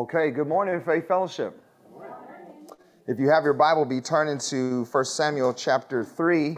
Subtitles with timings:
[0.00, 1.62] Okay, good morning, Faith Fellowship.
[3.06, 6.56] If you have your Bible, be turning to 1 Samuel chapter 3.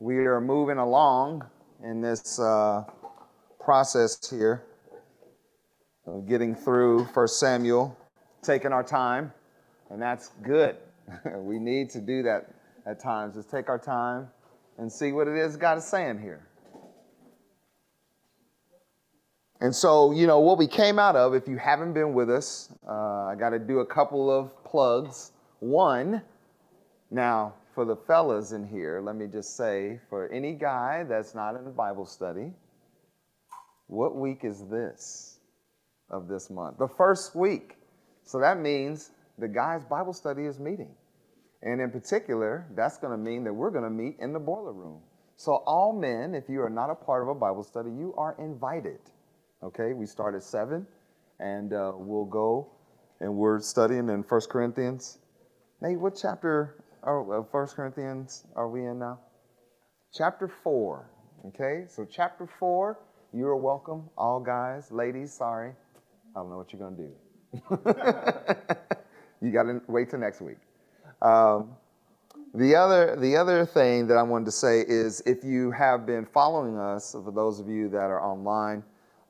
[0.00, 1.48] We are moving along
[1.84, 2.82] in this uh,
[3.60, 4.64] process here
[6.04, 7.96] of getting through 1 Samuel,
[8.42, 9.32] taking our time,
[9.88, 10.74] and that's good.
[11.36, 12.52] we need to do that
[12.86, 14.26] at times, just take our time
[14.78, 16.44] and see what it is God is saying here.
[19.62, 22.68] And so, you know, what we came out of, if you haven't been with us,
[22.84, 25.30] uh, I got to do a couple of plugs.
[25.60, 26.20] One,
[27.12, 31.54] now for the fellas in here, let me just say for any guy that's not
[31.54, 32.50] in a Bible study,
[33.86, 35.38] what week is this
[36.10, 36.78] of this month?
[36.78, 37.76] The first week.
[38.24, 40.90] So that means the guy's Bible study is meeting.
[41.62, 44.72] And in particular, that's going to mean that we're going to meet in the boiler
[44.72, 45.02] room.
[45.36, 48.34] So, all men, if you are not a part of a Bible study, you are
[48.40, 48.98] invited.
[49.64, 50.84] Okay, we start at 7,
[51.38, 52.66] and uh, we'll go
[53.20, 55.18] and we're studying in 1 Corinthians.
[55.80, 59.20] Nate, what chapter of 1 Corinthians are we in now?
[60.12, 61.08] Chapter 4.
[61.46, 62.98] Okay, so chapter 4,
[63.32, 65.70] you are welcome, all guys, ladies, sorry.
[66.34, 67.12] I don't know what you're going to do.
[69.46, 70.58] you got to wait till next week.
[71.20, 71.76] Um,
[72.52, 76.26] the other, the other thing that I wanted to say is if you have been
[76.26, 78.82] following us, for those of you that are online,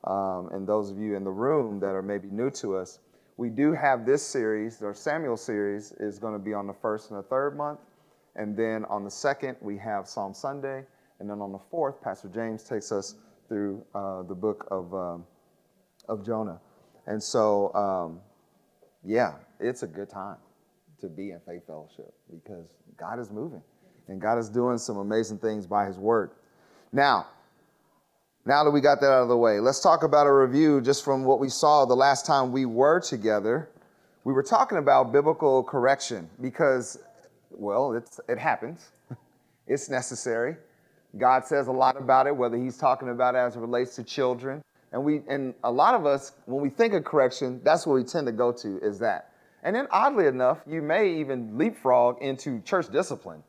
[0.03, 2.99] um, and those of you in the room that are maybe new to us,
[3.37, 7.09] we do have this series, our Samuel series, is going to be on the first
[7.09, 7.79] and the third month.
[8.35, 10.83] And then on the second, we have Psalm Sunday.
[11.19, 13.15] And then on the fourth, Pastor James takes us
[13.47, 15.25] through uh, the book of, um,
[16.09, 16.59] of Jonah.
[17.07, 18.19] And so, um,
[19.03, 20.37] yeah, it's a good time
[21.01, 22.65] to be in faith fellowship because
[22.97, 23.61] God is moving
[24.07, 26.31] and God is doing some amazing things by his word.
[26.91, 27.27] Now,
[28.45, 31.05] now that we got that out of the way, let's talk about a review just
[31.05, 33.69] from what we saw the last time we were together.
[34.25, 36.99] We were talking about biblical correction because,
[37.51, 38.91] well, it's, it happens,
[39.67, 40.57] it's necessary.
[41.17, 44.03] God says a lot about it, whether He's talking about it as it relates to
[44.03, 44.61] children.
[44.91, 48.03] And we and a lot of us, when we think of correction, that's what we
[48.03, 49.31] tend to go to is that.
[49.63, 53.43] And then oddly enough, you may even leapfrog into church discipline.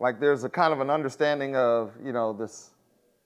[0.00, 2.70] Like there's a kind of an understanding of, you know, this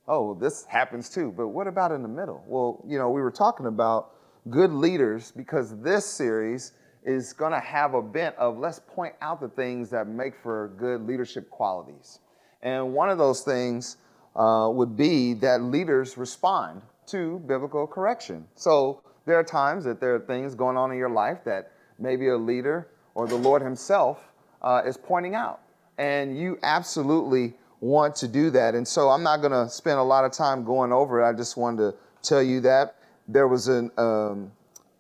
[0.08, 1.32] oh, this happens too.
[1.36, 2.42] But what about in the middle?
[2.46, 4.12] Well, you know, we were talking about
[4.50, 6.72] good leaders because this series
[7.04, 10.72] is going to have a bent of let's point out the things that make for
[10.78, 12.18] good leadership qualities.
[12.62, 13.98] And one of those things
[14.34, 18.46] uh, would be that leaders respond to biblical correction.
[18.54, 22.28] So there are times that there are things going on in your life that maybe
[22.28, 24.20] a leader or the Lord Himself
[24.62, 25.60] uh, is pointing out.
[25.98, 28.74] And you absolutely want to do that.
[28.74, 31.28] And so I'm not going to spend a lot of time going over it.
[31.28, 32.96] I just wanted to tell you that
[33.28, 34.50] there was an um,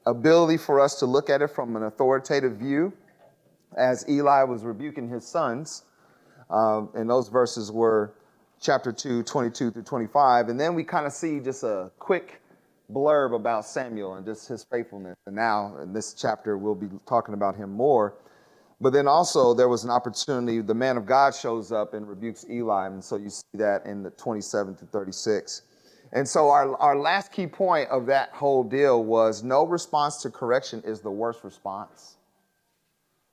[0.06, 2.92] ability for us to look at it from an authoritative view
[3.76, 5.84] as Eli was rebuking his sons.
[6.50, 8.14] Um, and those verses were
[8.60, 10.48] chapter 2, 22 through 25.
[10.48, 12.40] And then we kind of see just a quick
[12.92, 15.16] blurb about Samuel and just his faithfulness.
[15.26, 18.14] And now in this chapter, we'll be talking about him more.
[18.80, 22.46] But then also there was an opportunity, the man of God shows up and rebukes
[22.48, 22.86] Eli.
[22.86, 25.62] And so you see that in the 27 to 36.
[26.12, 30.30] And so our, our last key point of that whole deal was no response to
[30.30, 32.16] correction is the worst response.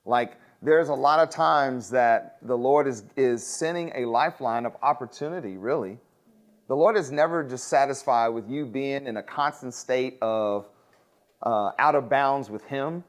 [0.04, 4.76] Like there's a lot of times that the Lord is, is sending a lifeline of
[4.82, 5.98] opportunity, really.
[6.68, 10.68] The Lord is never just satisfied with you being in a constant state of
[11.42, 13.04] uh, out of bounds with Him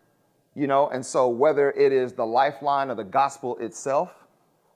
[0.57, 4.09] you know, and so whether it is the lifeline of the gospel itself,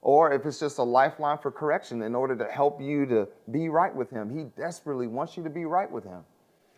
[0.03, 3.67] or if it's just a lifeline for correction in order to help you to be
[3.67, 6.23] right with him, he desperately wants you to be right with him.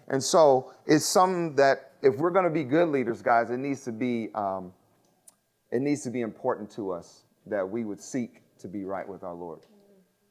[0.07, 3.83] And so it's something that if we're going to be good leaders, guys, it needs
[3.83, 4.71] to be um,
[5.69, 9.23] it needs to be important to us that we would seek to be right with
[9.23, 9.59] our Lord.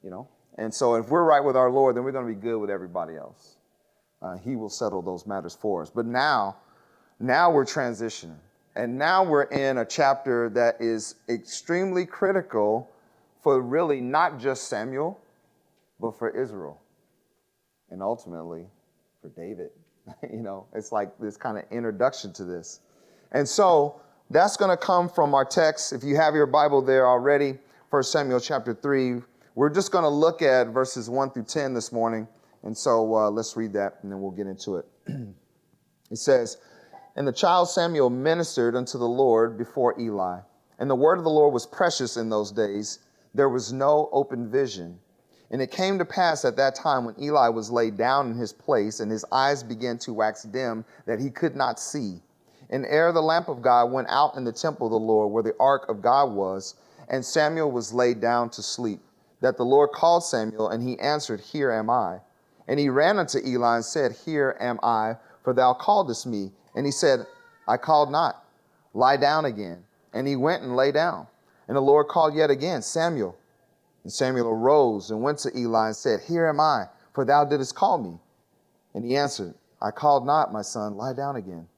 [0.03, 2.41] You know, and so if we're right with our Lord, then we're going to be
[2.41, 3.56] good with everybody else.
[4.22, 5.91] Uh, he will settle those matters for us.
[5.91, 6.56] But now,
[7.21, 8.39] now we're transitioning.
[8.74, 12.91] And now we're in a chapter that is extremely critical
[13.42, 15.21] for really not just Samuel,
[16.01, 16.80] but for Israel.
[17.91, 18.66] And ultimately
[19.21, 19.71] for David.
[20.33, 22.80] you know, it's like this kind of introduction to this.
[23.33, 25.92] And so that's going to come from our text.
[25.92, 27.59] If you have your Bible there already,
[27.91, 29.22] 1 Samuel chapter 3,
[29.54, 32.27] we're just going to look at verses 1 through 10 this morning.
[32.63, 34.86] And so uh, let's read that and then we'll get into it.
[36.10, 36.57] it says,
[37.16, 40.41] and the child Samuel ministered unto the Lord before Eli.
[40.78, 42.98] And the word of the Lord was precious in those days.
[43.34, 44.98] There was no open vision.
[45.50, 48.54] And it came to pass at that time when Eli was laid down in his
[48.54, 52.22] place, and his eyes began to wax dim, that he could not see.
[52.70, 55.42] And ere the lamp of God went out in the temple of the Lord, where
[55.42, 56.74] the ark of God was,
[57.08, 59.03] and Samuel was laid down to sleep,
[59.42, 62.20] that the Lord called Samuel, and he answered, Here am I.
[62.66, 66.53] And he ran unto Eli and said, Here am I, for thou calledest me.
[66.74, 67.27] And he said,
[67.69, 68.45] I called not.
[68.95, 69.84] Lie down again.
[70.13, 71.27] And he went and lay down.
[71.69, 73.36] And the Lord called yet again, Samuel.
[74.04, 77.74] And Samuel arose and went to Eli and said, Here am I, for thou didst
[77.74, 78.19] call me.
[78.95, 81.69] And he answered, I called not, my son, lie down again.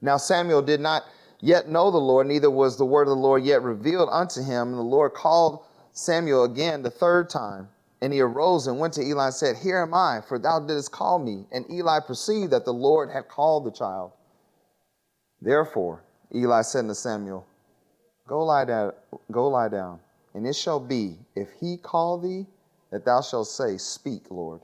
[0.00, 1.04] Now Samuel did not
[1.40, 4.68] yet know the Lord, neither was the word of the Lord yet revealed unto him.
[4.68, 7.68] And the Lord called Samuel again the third time.
[8.02, 10.90] And he arose and went to Eli and said, Here am I, for thou didst
[10.90, 11.46] call me.
[11.52, 14.10] And Eli perceived that the Lord had called the child.
[15.40, 16.02] Therefore,
[16.34, 17.46] Eli said to Samuel,
[18.26, 18.92] Go lie down,
[19.30, 20.00] go lie down.
[20.34, 22.46] And it shall be, if he call thee,
[22.90, 24.62] that thou shalt say, Speak, Lord,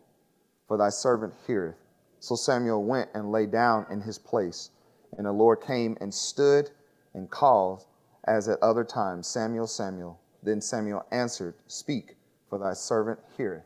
[0.67, 1.77] for thy servant heareth.
[2.19, 4.71] So Samuel went and lay down in his place.
[5.17, 6.71] And the Lord came and stood
[7.15, 7.87] and called,
[8.25, 10.19] as at other times, Samuel, Samuel.
[10.43, 12.17] Then Samuel answered, Speak,
[12.49, 13.65] for thy servant heareth.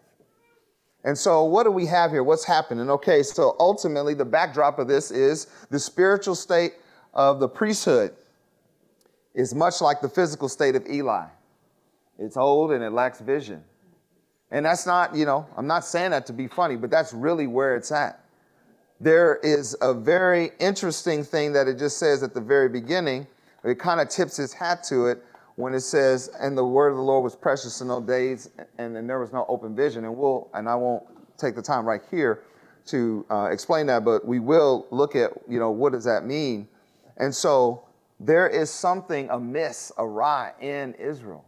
[1.04, 2.22] And so, what do we have here?
[2.22, 2.88] What's happening?
[2.88, 6.74] Okay, so ultimately, the backdrop of this is the spiritual state
[7.12, 8.14] of the priesthood
[9.34, 11.26] is much like the physical state of Eli.
[12.18, 13.64] It's old and it lacks vision.
[14.50, 17.46] And that's not, you know, I'm not saying that to be funny, but that's really
[17.46, 18.20] where it's at.
[19.00, 23.26] There is a very interesting thing that it just says at the very beginning.
[23.64, 25.24] It kind of tips his hat to it
[25.56, 28.96] when it says, and the word of the Lord was precious in those days, and,
[28.96, 30.04] and there was no open vision.
[30.04, 31.04] And we'll, and I won't
[31.38, 32.44] take the time right here
[32.86, 36.68] to uh, explain that, but we will look at, you know, what does that mean?
[37.18, 37.84] And so
[38.18, 41.44] there is something amiss, awry in Israel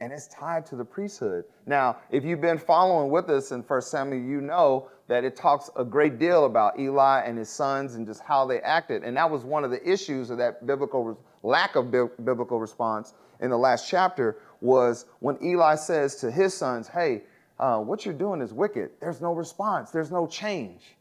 [0.00, 1.44] and it's tied to the priesthood.
[1.66, 5.70] Now, if you've been following with us in 1 Samuel, you know that it talks
[5.76, 9.02] a great deal about Eli and his sons and just how they acted.
[9.02, 13.14] And that was one of the issues of that biblical lack of bi- biblical response
[13.40, 17.22] in the last chapter was when Eli says to his sons, "Hey,
[17.58, 19.90] uh, what you're doing is wicked." There's no response.
[19.90, 20.96] There's no change.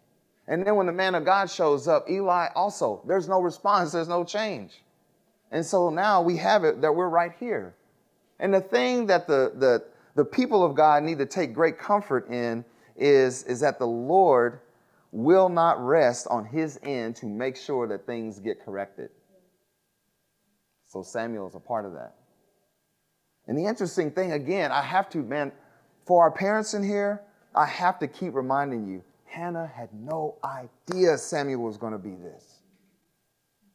[0.48, 3.92] And then when the man of God shows up, Eli also, there's no response.
[3.92, 4.82] There's no change.
[5.52, 7.76] And so now we have it that we're right here.
[8.40, 9.84] And the thing that the, the,
[10.16, 12.64] the people of God need to take great comfort in
[12.98, 14.60] is, is that the Lord
[15.12, 19.10] will not rest on his end to make sure that things get corrected.
[20.88, 22.16] So Samuel is a part of that.
[23.48, 25.52] And the interesting thing, again, I have to, man,
[26.06, 27.22] for our parents in here,
[27.56, 32.16] I have to keep reminding you Hannah had no idea Samuel was going to be
[32.16, 32.62] this.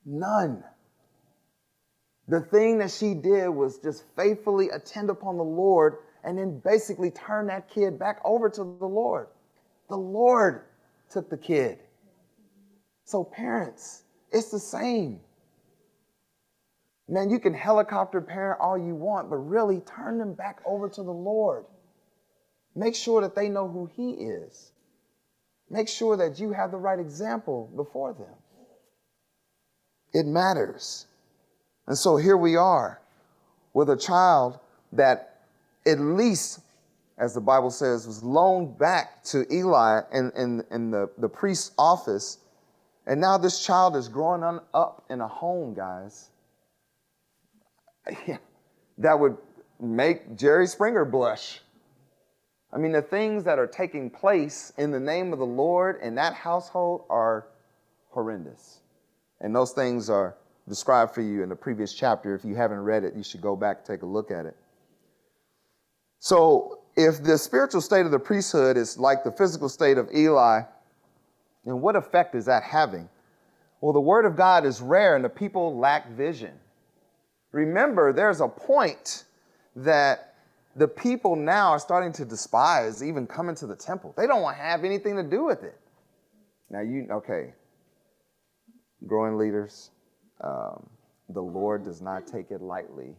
[0.04, 0.64] None.
[2.28, 7.10] The thing that she did was just faithfully attend upon the Lord and then basically
[7.10, 9.28] turn that kid back over to the Lord.
[9.88, 10.62] The Lord
[11.10, 11.78] took the kid.
[13.04, 15.20] So, parents, it's the same.
[17.08, 21.02] Man, you can helicopter parent all you want, but really turn them back over to
[21.02, 21.64] the Lord.
[22.74, 24.72] Make sure that they know who He is.
[25.68, 28.34] Make sure that you have the right example before them.
[30.12, 31.06] It matters.
[31.86, 33.00] And so here we are
[33.74, 34.60] with a child
[34.92, 35.31] that
[35.86, 36.60] at least,
[37.18, 41.72] as the Bible says, was loaned back to Eli in, in, in the, the priest's
[41.78, 42.38] office.
[43.06, 46.30] And now this child is growing up in a home, guys,
[48.98, 49.36] that would
[49.80, 51.60] make Jerry Springer blush.
[52.72, 56.14] I mean, the things that are taking place in the name of the Lord in
[56.14, 57.48] that household are
[58.10, 58.80] horrendous.
[59.40, 60.36] And those things are
[60.68, 62.34] described for you in the previous chapter.
[62.34, 64.56] If you haven't read it, you should go back and take a look at it.
[66.24, 70.60] So, if the spiritual state of the priesthood is like the physical state of Eli,
[71.64, 73.08] then what effect is that having?
[73.80, 76.52] Well, the word of God is rare and the people lack vision.
[77.50, 79.24] Remember, there's a point
[79.74, 80.36] that
[80.76, 84.14] the people now are starting to despise even coming to the temple.
[84.16, 85.76] They don't want to have anything to do with it.
[86.70, 87.52] Now, you, okay,
[89.08, 89.90] growing leaders,
[90.40, 90.88] um,
[91.30, 93.16] the Lord does not take it lightly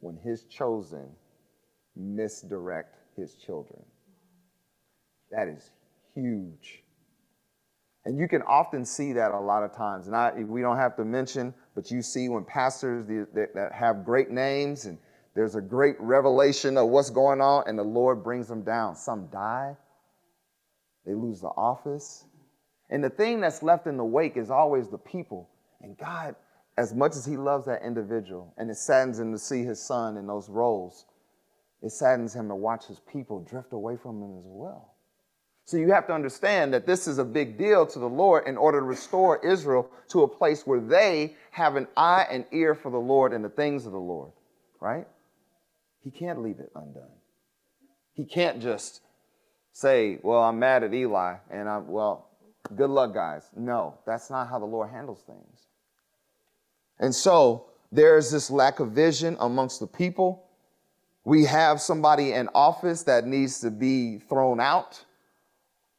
[0.00, 1.08] when his chosen
[1.96, 3.82] misdirect his children.
[5.30, 5.70] That is
[6.14, 6.82] huge.
[8.04, 10.06] And you can often see that a lot of times.
[10.06, 14.30] And I, we don't have to mention, but you see when pastors that have great
[14.30, 14.98] names and
[15.34, 18.96] there's a great revelation of what's going on, and the Lord brings them down.
[18.96, 19.76] Some die,
[21.04, 22.24] they lose the office.
[22.88, 25.50] And the thing that's left in the wake is always the people
[25.82, 26.36] and God,
[26.78, 30.16] as much as He loves that individual, and it saddens Him to see His son
[30.16, 31.04] in those roles,
[31.82, 34.94] it saddens him to watch his people drift away from him as well.
[35.64, 38.56] So you have to understand that this is a big deal to the Lord in
[38.56, 42.90] order to restore Israel to a place where they have an eye and ear for
[42.90, 44.30] the Lord and the things of the Lord,
[44.80, 45.06] right?
[46.04, 47.10] He can't leave it undone.
[48.12, 49.00] He can't just
[49.72, 52.30] say, Well, I'm mad at Eli, and I'm, well,
[52.76, 53.50] good luck, guys.
[53.56, 55.66] No, that's not how the Lord handles things.
[57.00, 60.45] And so there's this lack of vision amongst the people.
[61.26, 65.04] We have somebody in office that needs to be thrown out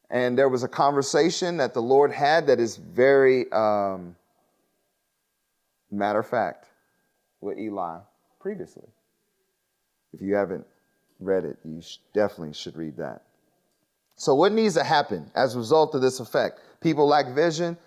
[0.10, 4.16] and there was a conversation that the Lord had that is very um,
[5.92, 6.66] matter of fact
[7.42, 8.00] with Eli
[8.40, 8.88] previously.
[10.14, 10.66] If you haven't
[11.20, 11.82] read it, you
[12.14, 13.24] definitely should read that.
[14.16, 16.62] So, what needs to happen as a result of this effect?
[16.82, 17.78] People lack vision.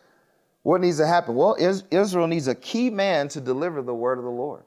[0.63, 1.35] What needs to happen?
[1.35, 1.57] Well,
[1.91, 4.63] Israel needs a key man to deliver the word of the Lord.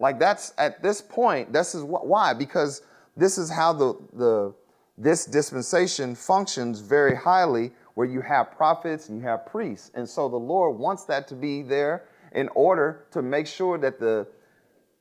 [0.00, 2.82] Like that's at this point, this is why, because
[3.16, 4.54] this is how the, the
[4.96, 9.90] this dispensation functions very highly where you have prophets and you have priests.
[9.94, 13.98] And so the Lord wants that to be there in order to make sure that
[13.98, 14.26] the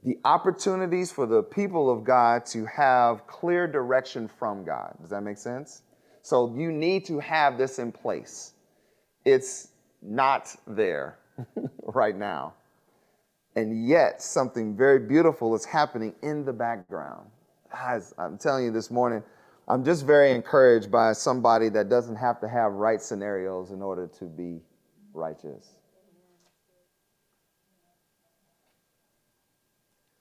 [0.04, 4.96] the opportunities for the people of God to have clear direction from God.
[5.00, 5.82] Does that make sense?
[6.22, 8.54] So you need to have this in place.
[9.24, 9.70] It's
[10.02, 11.20] not there
[11.84, 12.54] right now.
[13.56, 17.28] And yet, something very beautiful is happening in the background.
[17.72, 19.24] Guys, I'm telling you this morning,
[19.68, 24.08] I'm just very encouraged by somebody that doesn't have to have right scenarios in order
[24.20, 24.60] to be
[25.14, 25.76] righteous.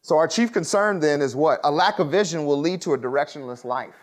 [0.02, 1.60] So, our chief concern then is what?
[1.64, 3.94] A lack of vision will lead to a directionless life.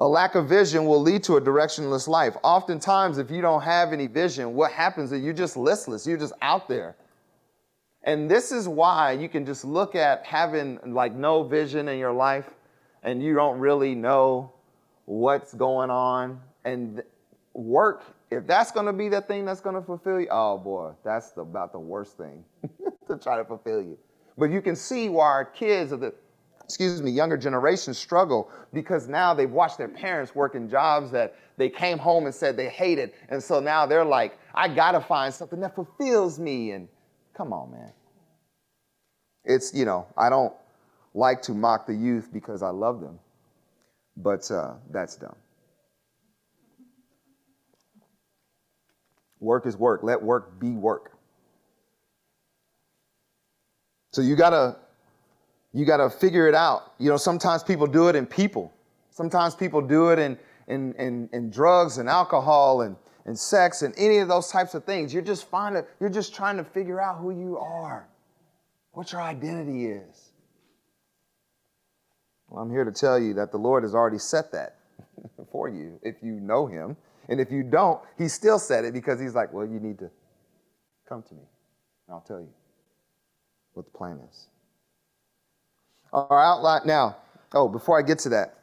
[0.00, 2.34] A lack of vision will lead to a directionless life.
[2.42, 6.32] Oftentimes, if you don't have any vision, what happens is you're just listless, you're just
[6.40, 6.96] out there.
[8.04, 12.12] And this is why you can just look at having like no vision in your
[12.12, 12.46] life
[13.02, 14.52] and you don't really know
[15.04, 16.40] what's going on.
[16.64, 17.02] And
[17.52, 20.92] work, if that's going to be the thing that's going to fulfill you, oh boy,
[21.04, 22.42] that's the, about the worst thing
[23.06, 23.98] to try to fulfill you.
[24.38, 26.14] But you can see why our kids are the,
[26.70, 31.36] excuse me, younger generation struggle because now they've watched their parents work in jobs that
[31.56, 33.12] they came home and said they hated.
[33.28, 36.72] And so now they're like, I got to find something that fulfills me.
[36.72, 36.88] And
[37.34, 37.92] Come on, man.
[39.44, 40.52] It's, you know, I don't
[41.14, 43.18] like to mock the youth because I love them,
[44.16, 45.36] but uh, that's dumb.
[49.40, 50.02] Work is work.
[50.02, 51.12] Let work be work.
[54.12, 54.76] So you gotta,
[55.72, 56.94] you gotta figure it out.
[56.98, 58.72] You know, sometimes people do it in people.
[59.10, 62.96] Sometimes people do it in in in, in drugs and alcohol and
[63.26, 65.12] and sex and any of those types of things.
[65.12, 68.08] You're just finding, you're just trying to figure out who you are,
[68.92, 70.30] what your identity is.
[72.48, 74.78] Well, I'm here to tell you that the Lord has already set that
[75.52, 76.96] for you if you know Him.
[77.28, 80.10] And if you don't, He still said it because He's like, well, you need to
[81.08, 81.42] come to me,
[82.08, 82.52] and I'll tell you
[83.74, 84.49] what the plan is.
[86.12, 87.16] Our outline now,
[87.52, 88.58] oh, before I get to that.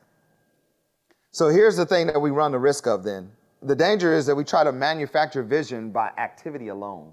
[1.32, 4.36] So here's the thing that we run the risk of then the danger is that
[4.36, 7.12] we try to manufacture vision by activity alone.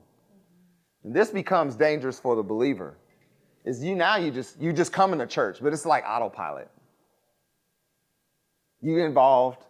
[1.03, 2.97] And this becomes dangerous for the believer.
[3.64, 6.71] Is you now you just you just come into church, but it's like autopilot.
[8.83, 9.64] You get involved.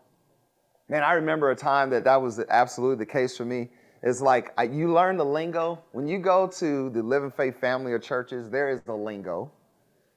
[0.88, 3.70] Man, I remember a time that that was absolutely the case for me.
[4.02, 5.82] It's like I, you learn the lingo.
[5.92, 9.50] When you go to the Living Faith family of churches, there is the lingo.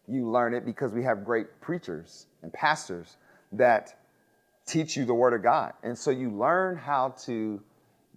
[0.07, 3.17] You learn it because we have great preachers and pastors
[3.51, 3.99] that
[4.65, 5.73] teach you the Word of God.
[5.83, 7.61] And so you learn how to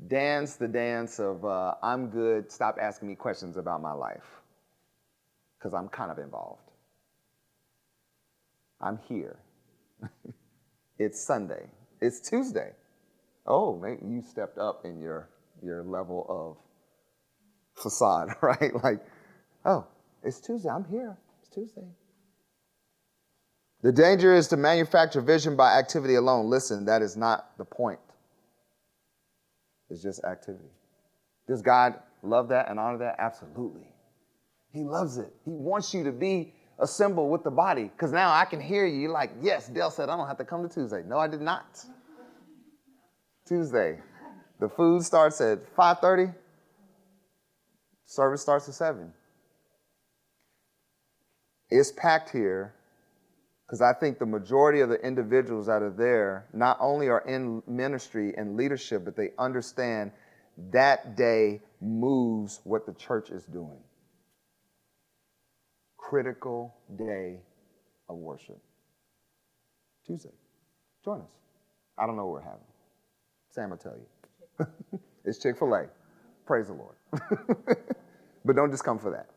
[0.09, 4.40] dance the dance of, uh, I'm good, stop asking me questions about my life,
[5.59, 6.70] because I'm kind of involved.
[8.80, 9.37] I'm here.
[10.99, 11.66] it's Sunday.
[12.00, 12.73] It's Tuesday.
[13.47, 15.28] Oh, maybe you stepped up in your,
[15.62, 18.73] your level of facade, right?
[18.82, 19.00] Like,
[19.64, 19.87] oh,
[20.23, 20.70] it's Tuesday.
[20.70, 21.16] I'm here.
[21.52, 21.88] Tuesday.
[23.83, 26.50] The danger is to manufacture vision by activity alone.
[26.50, 28.00] Listen, that is not the point.
[29.88, 30.71] It's just activity.
[31.49, 33.16] Does God love that and honor that?
[33.19, 33.88] Absolutely.
[34.73, 35.33] He loves it.
[35.45, 37.85] He wants you to be a symbol with the body.
[37.85, 39.00] Because now I can hear you.
[39.00, 41.02] You're like, yes, Dale said I don't have to come to Tuesday.
[41.07, 41.85] No, I did not.
[43.47, 43.99] Tuesday.
[44.61, 46.35] The food starts at 5:30.
[48.07, 49.12] Service starts at 7.
[51.70, 52.74] It's packed here
[53.66, 57.62] because I think the majority of the individuals that are there not only are in
[57.68, 60.12] ministry and leadership, but they understand
[60.72, 63.78] that day moves what the church is doing.
[65.98, 67.38] critical day
[68.08, 68.58] of worship.
[70.06, 70.32] Tuesday.
[71.04, 71.30] Join us.
[71.98, 72.66] I don't know what we're having.
[73.50, 74.66] Sam will tell you.
[75.24, 75.86] it's Chick fil A.
[76.46, 76.96] Praise the Lord.
[78.44, 79.28] but don't just come for that.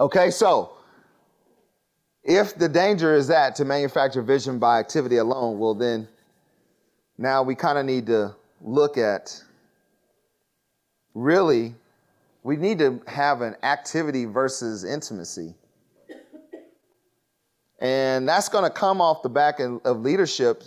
[0.00, 0.72] Okay, so
[2.24, 6.08] if the danger is that to manufacture vision by activity alone, well, then
[7.18, 9.42] now we kind of need to look at
[11.14, 11.74] really,
[12.42, 15.54] we need to have an activity versus intimacy.
[17.80, 20.62] And that's going to come off the back of leadership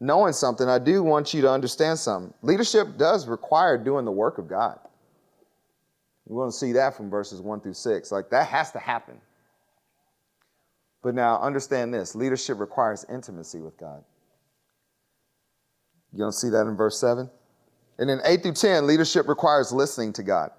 [0.00, 0.68] knowing something.
[0.68, 2.34] I do want you to understand something.
[2.42, 4.78] Leadership does require doing the work of God.
[6.26, 8.10] We're going to see that from verses 1 through 6.
[8.10, 9.20] Like that has to happen.
[11.06, 14.02] But now understand this leadership requires intimacy with God.
[16.12, 17.30] You don't see that in verse 7.
[17.98, 20.50] And in 8 through 10, leadership requires listening to God.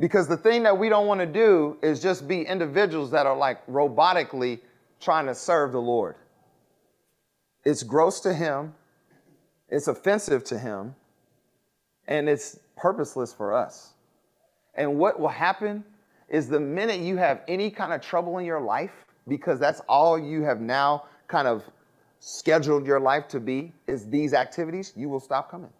[0.00, 3.36] Because the thing that we don't want to do is just be individuals that are
[3.36, 4.60] like robotically
[4.98, 6.14] trying to serve the Lord.
[7.66, 8.72] It's gross to Him,
[9.68, 10.94] it's offensive to Him,
[12.08, 13.92] and it's purposeless for us.
[14.74, 15.84] And what will happen
[16.32, 20.18] is the minute you have any kind of trouble in your life, because that's all
[20.18, 21.62] you have now kind of
[22.18, 25.70] scheduled your life to be, is these activities, you will stop coming.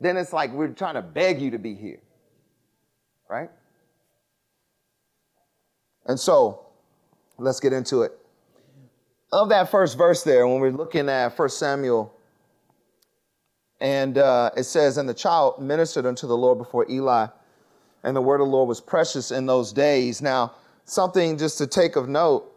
[0.00, 2.00] Then it's like we're trying to beg you to be here,
[3.28, 3.50] right?
[6.06, 6.66] And so,
[7.36, 8.12] let's get into it.
[9.32, 12.14] Of that first verse there, when we're looking at 1 Samuel,
[13.80, 17.26] and uh, it says, And the child ministered unto the Lord before Eli
[18.04, 20.22] and the word of the Lord was precious in those days.
[20.22, 22.54] Now, something just to take of note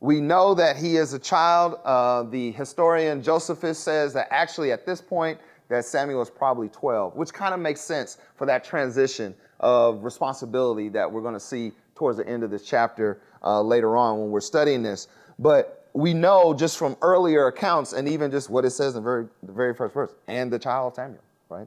[0.00, 1.78] we know that he is a child.
[1.84, 5.38] Uh, the historian Josephus says that actually at this point
[5.68, 10.88] that Samuel is probably 12, which kind of makes sense for that transition of responsibility
[10.90, 14.30] that we're going to see towards the end of this chapter uh, later on when
[14.30, 15.08] we're studying this.
[15.38, 19.26] But we know just from earlier accounts and even just what it says in very,
[19.42, 21.66] the very first verse, and the child Samuel, right?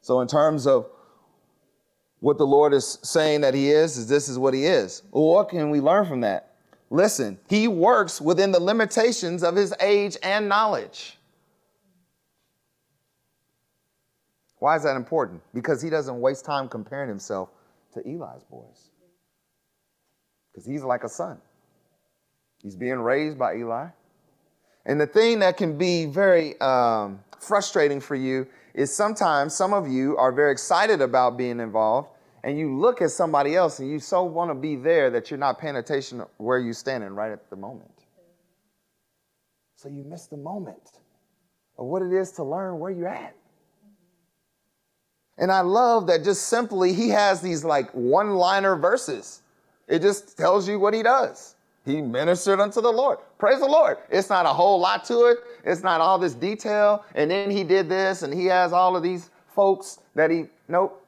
[0.00, 0.90] So in terms of
[2.20, 5.02] what the Lord is saying that He is, is this is what He is.
[5.10, 6.54] What can we learn from that?
[6.90, 11.18] Listen, He works within the limitations of His age and knowledge.
[14.58, 15.42] Why is that important?
[15.54, 17.50] Because He doesn't waste time comparing Himself
[17.94, 18.90] to Eli's boys.
[20.50, 21.38] Because He's like a son,
[22.62, 23.86] He's being raised by Eli.
[24.86, 28.46] And the thing that can be very um, frustrating for you
[28.78, 32.10] is sometimes some of you are very excited about being involved
[32.44, 35.38] and you look at somebody else and you so want to be there that you're
[35.38, 37.90] not paying attention where you're standing right at the moment.
[39.74, 41.00] So you miss the moment
[41.76, 43.34] of what it is to learn where you're at.
[45.38, 49.42] And I love that just simply he has these like one liner verses.
[49.88, 51.56] It just tells you what he does.
[51.88, 53.18] He ministered unto the Lord.
[53.38, 53.96] Praise the Lord.
[54.10, 55.38] It's not a whole lot to it.
[55.64, 57.02] It's not all this detail.
[57.14, 61.02] And then he did this and he has all of these folks that he, nope.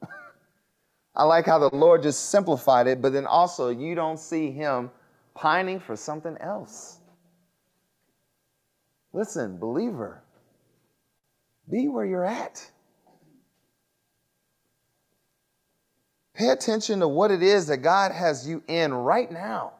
[1.16, 4.92] I like how the Lord just simplified it, but then also you don't see him
[5.34, 7.00] pining for something else.
[9.12, 10.22] Listen, believer,
[11.68, 12.70] be where you're at.
[16.34, 19.72] Pay attention to what it is that God has you in right now.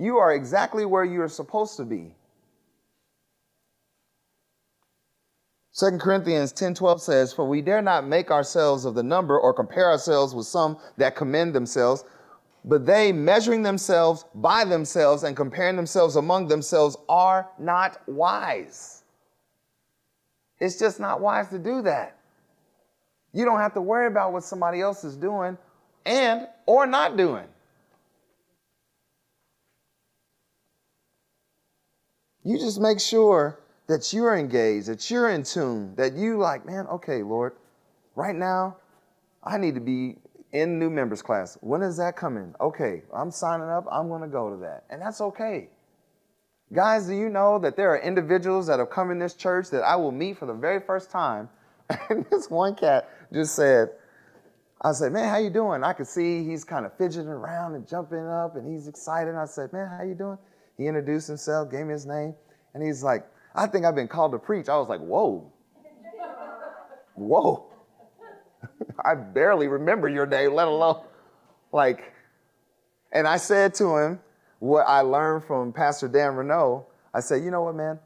[0.00, 2.14] You are exactly where you are supposed to be.
[5.78, 9.52] 2 Corinthians 10 12 says, For we dare not make ourselves of the number or
[9.52, 12.04] compare ourselves with some that commend themselves,
[12.64, 19.02] but they, measuring themselves by themselves and comparing themselves among themselves, are not wise.
[20.60, 22.16] It's just not wise to do that.
[23.34, 25.58] You don't have to worry about what somebody else is doing
[26.06, 27.44] and or not doing.
[32.44, 36.86] You just make sure that you're engaged, that you're in tune, that you like, man,
[36.86, 37.54] okay, Lord,
[38.14, 38.76] right now,
[39.42, 40.16] I need to be
[40.52, 41.58] in new members class.
[41.60, 42.54] When is that coming?
[42.60, 43.86] Okay, I'm signing up.
[43.90, 44.84] I'm going to go to that.
[44.90, 45.68] And that's okay.
[46.72, 49.82] Guys, do you know that there are individuals that have come in this church that
[49.82, 51.48] I will meet for the very first time?
[52.08, 53.90] And this one cat just said,
[54.80, 55.82] I said, man, how you doing?
[55.82, 59.34] I could see he's kind of fidgeting around and jumping up and he's excited.
[59.34, 60.38] I said, man, how you doing?
[60.80, 62.34] He introduced himself, gave me his name,
[62.72, 64.70] and he's like, I think I've been called to preach.
[64.70, 65.52] I was like, whoa.
[67.16, 67.66] Whoa.
[69.04, 71.04] I barely remember your name, let alone
[71.70, 72.14] like.
[73.12, 74.20] And I said to him
[74.58, 76.86] what I learned from Pastor Dan Renault.
[77.12, 77.98] I said, you know what, man?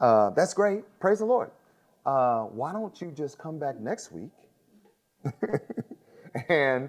[0.00, 0.84] Uh, that's great.
[1.00, 1.50] Praise the Lord.
[2.06, 4.32] Uh, why don't you just come back next week?
[6.48, 6.88] and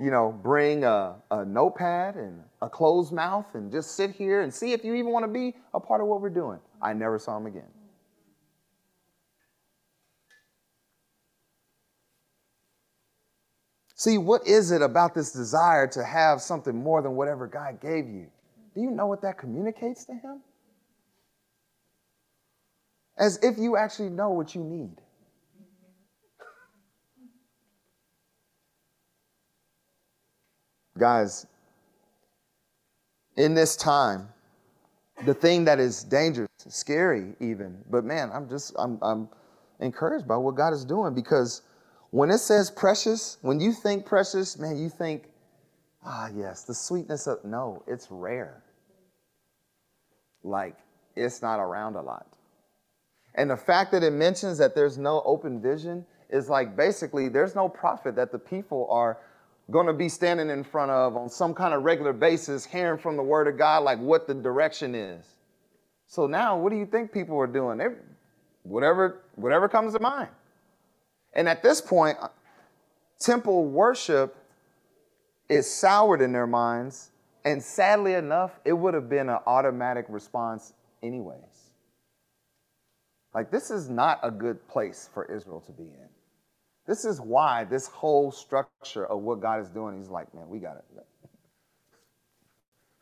[0.00, 4.52] you know, bring a, a notepad and a closed mouth and just sit here and
[4.52, 6.58] see if you even want to be a part of what we're doing.
[6.82, 7.68] I never saw him again.
[14.00, 18.08] See, what is it about this desire to have something more than whatever God gave
[18.08, 18.28] you?
[18.74, 20.40] Do you know what that communicates to Him?
[23.18, 24.96] As if you actually know what you need.
[30.98, 31.46] Guys,
[33.40, 34.28] in this time,
[35.24, 39.28] the thing that is dangerous, scary even, but man, I'm just, I'm, I'm
[39.80, 41.62] encouraged by what God is doing because
[42.10, 45.28] when it says precious, when you think precious, man, you think,
[46.04, 48.62] ah, yes, the sweetness of, no, it's rare.
[50.42, 50.76] Like,
[51.16, 52.26] it's not around a lot.
[53.34, 57.54] And the fact that it mentions that there's no open vision is like basically there's
[57.54, 59.18] no prophet that the people are
[59.70, 63.16] going to be standing in front of on some kind of regular basis, hearing from
[63.16, 65.24] the word of God, like what the direction is.
[66.06, 67.78] So now, what do you think people are doing?
[67.78, 68.02] They're,
[68.64, 70.28] whatever, whatever comes to mind.
[71.32, 72.28] And at this point, uh,
[73.20, 74.36] temple worship
[75.48, 77.10] is soured in their minds.
[77.44, 81.38] And sadly enough, it would have been an automatic response, anyways.
[83.32, 86.08] Like, this is not a good place for Israel to be in.
[86.90, 90.58] This is why this whole structure of what God is doing, He's like, man, we
[90.58, 91.02] got to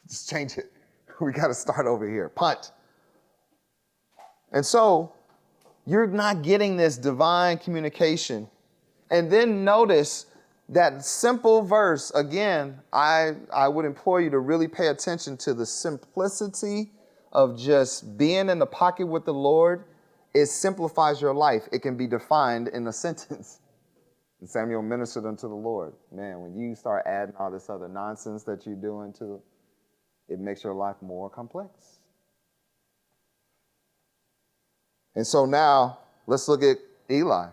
[0.06, 0.70] just change it.
[1.22, 2.28] We got to start over here.
[2.28, 2.70] Punt.
[4.52, 5.14] And so,
[5.86, 8.46] you're not getting this divine communication.
[9.10, 10.26] And then notice
[10.68, 15.64] that simple verse again, I, I would implore you to really pay attention to the
[15.64, 16.92] simplicity
[17.32, 19.84] of just being in the pocket with the Lord.
[20.34, 21.62] It simplifies your life.
[21.72, 23.60] It can be defined in a sentence.
[24.40, 25.92] And Samuel ministered unto the Lord.
[26.12, 29.40] Man, when you start adding all this other nonsense that you're doing to
[30.28, 32.00] it makes your life more complex.
[35.14, 36.76] And so now let's look at
[37.10, 37.48] Eli.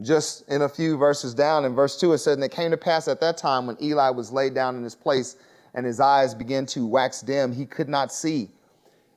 [0.00, 2.76] Just in a few verses down, in verse 2, it said, And it came to
[2.78, 5.36] pass at that time when Eli was laid down in his place
[5.74, 8.48] and his eyes began to wax dim, he could not see.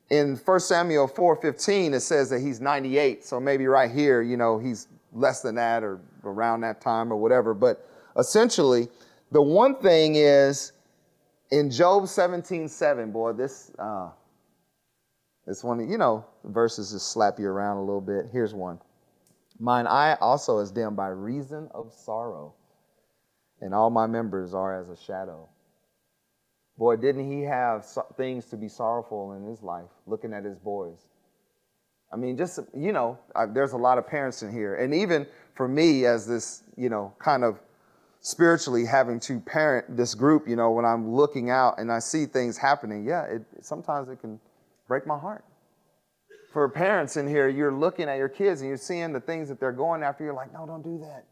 [0.09, 3.25] In 1 Samuel 4:15, it says that he's 98.
[3.25, 7.17] So maybe right here, you know, he's less than that or around that time or
[7.17, 7.53] whatever.
[7.53, 8.87] But essentially,
[9.31, 10.73] the one thing is
[11.51, 14.09] in Job 17, 7, boy, this uh,
[15.45, 18.27] it's one, you know, verses just slap you around a little bit.
[18.31, 18.79] Here's one.
[19.59, 22.53] Mine eye also is dim by reason of sorrow,
[23.61, 25.49] and all my members are as a shadow.
[26.77, 27.85] Boy, didn't he have
[28.17, 31.07] things to be sorrowful in his life, looking at his boys.
[32.13, 34.75] I mean, just, you know, I, there's a lot of parents in here.
[34.75, 37.59] And even for me, as this, you know, kind of
[38.21, 42.27] spiritually having to parent this group, you know, when I'm looking out and I see
[42.27, 44.39] things happening, yeah, it, sometimes it can
[44.87, 45.43] break my heart.
[46.51, 49.59] For parents in here, you're looking at your kids and you're seeing the things that
[49.59, 50.23] they're going after.
[50.23, 51.25] You're like, no, don't do that.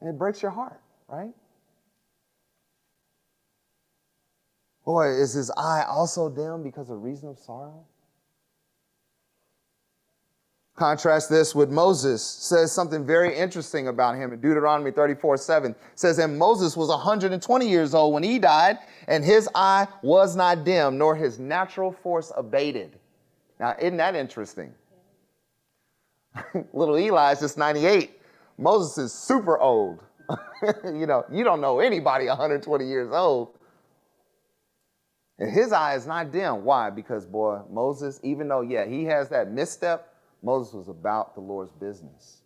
[0.00, 1.30] And it breaks your heart, right?
[4.84, 7.84] Boy, is his eye also dim because of reason of sorrow?
[10.80, 15.74] Contrast this with Moses, says something very interesting about him in Deuteronomy 34 7.
[15.94, 20.64] Says, And Moses was 120 years old when he died, and his eye was not
[20.64, 22.98] dim, nor his natural force abated.
[23.58, 24.72] Now, isn't that interesting?
[26.72, 28.18] Little Eli is just 98.
[28.56, 30.02] Moses is super old.
[30.82, 33.50] you know, you don't know anybody 120 years old.
[35.38, 36.64] And his eye is not dim.
[36.64, 36.88] Why?
[36.88, 40.09] Because, boy, Moses, even though, yeah, he has that misstep,
[40.42, 42.42] Moses was about the Lord's business.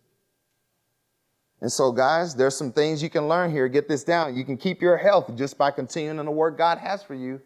[1.61, 3.67] And so, guys, there's some things you can learn here.
[3.67, 4.35] Get this down.
[4.35, 7.41] You can keep your health just by continuing in the work God has for you.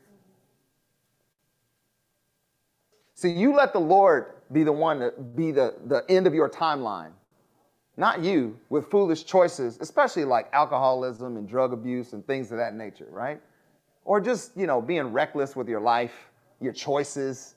[3.13, 6.49] See, you let the Lord be the one to be the, the end of your
[6.49, 7.11] timeline,
[7.97, 12.73] not you with foolish choices, especially like alcoholism and drug abuse and things of that
[12.73, 13.41] nature, right?
[14.05, 16.13] Or just, you know, being reckless with your life,
[16.61, 17.55] your choices.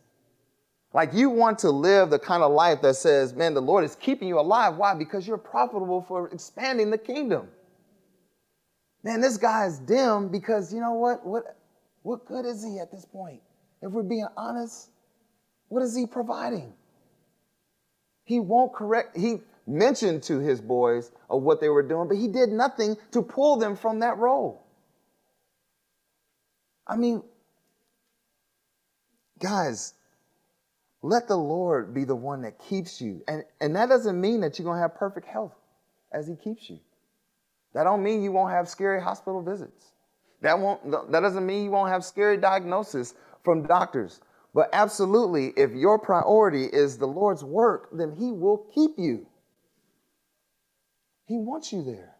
[0.94, 3.94] Like you want to live the kind of life that says, man, the Lord is
[3.96, 4.76] keeping you alive.
[4.76, 4.94] Why?
[4.94, 7.48] Because you're profitable for expanding the kingdom.
[9.02, 11.26] Man, this guy is dim because you know what?
[11.26, 11.56] What,
[12.02, 13.40] what good is he at this point?
[13.80, 14.90] If we're being honest,
[15.68, 16.74] what is he providing?
[18.24, 22.28] He won't correct, he mentioned to his boys of what they were doing, but he
[22.28, 24.64] did nothing to pull them from that role.
[26.86, 27.22] I mean,
[29.38, 29.94] guys,
[31.02, 33.22] let the Lord be the one that keeps you.
[33.26, 35.54] And, and that doesn't mean that you're going to have perfect health
[36.12, 36.78] as He keeps you.
[37.74, 39.92] That don't mean you won't have scary hospital visits.
[40.42, 44.20] That won't that doesn't mean you won't have scary diagnosis from doctors.
[44.54, 49.26] But absolutely, if your priority is the Lord's work, then He will keep you.
[51.26, 52.16] He wants you there.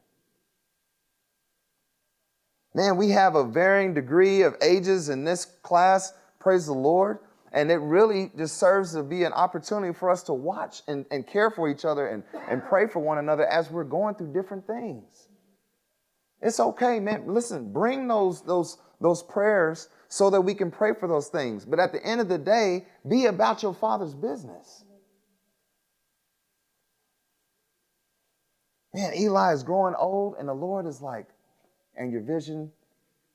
[2.75, 7.19] Man, we have a varying degree of ages in this class, praise the Lord.
[7.53, 11.27] And it really just serves to be an opportunity for us to watch and, and
[11.27, 14.67] care for each other and, and pray for one another as we're going through different
[14.67, 15.29] things.
[16.41, 17.25] It's okay, man.
[17.27, 21.65] Listen, bring those, those, those prayers so that we can pray for those things.
[21.65, 24.85] But at the end of the day, be about your father's business.
[28.95, 31.27] Man, Eli is growing old, and the Lord is like,
[31.97, 32.71] and your vision,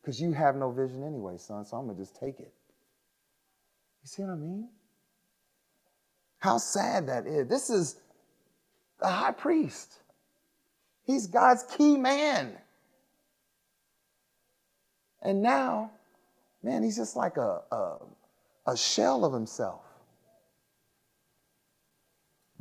[0.02, 2.54] because you have no vision anyway, son, so I'm going to just take it.
[4.08, 4.70] You see what I mean?
[6.40, 7.50] How sad that is.
[7.50, 7.98] This is
[9.02, 10.00] the high priest,
[11.04, 12.54] he's God's key man.
[15.22, 15.92] And now,
[16.64, 17.98] man, he's just like a, a,
[18.68, 19.82] a shell of himself.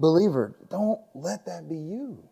[0.00, 2.28] Believer, don't let that be you.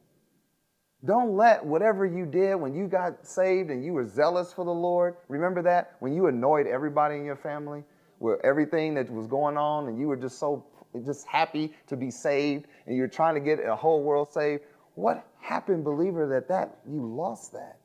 [1.05, 4.73] Don't let whatever you did when you got saved and you were zealous for the
[4.73, 5.95] Lord, remember that?
[6.01, 7.85] When you annoyed everybody in your family
[8.21, 10.65] with everything that was going on and you were just so
[11.05, 14.63] just happy to be saved and you're trying to get a whole world saved.
[14.95, 17.79] What happened, believer, that that you lost that?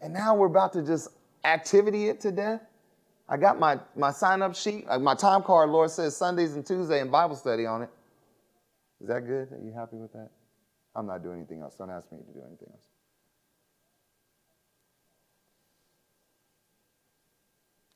[0.00, 1.08] And now we're about to just
[1.44, 2.62] activity it to death.
[3.28, 6.66] I got my, my sign up sheet, uh, my time card, Lord says Sundays and
[6.66, 7.90] Tuesday and Bible study on it.
[9.00, 9.52] Is that good?
[9.52, 10.30] Are you happy with that?
[10.94, 11.76] I'm not doing anything else.
[11.76, 12.89] Don't ask me to do anything else.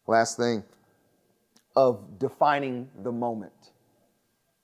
[0.06, 0.62] Last thing
[1.76, 3.52] of defining the moment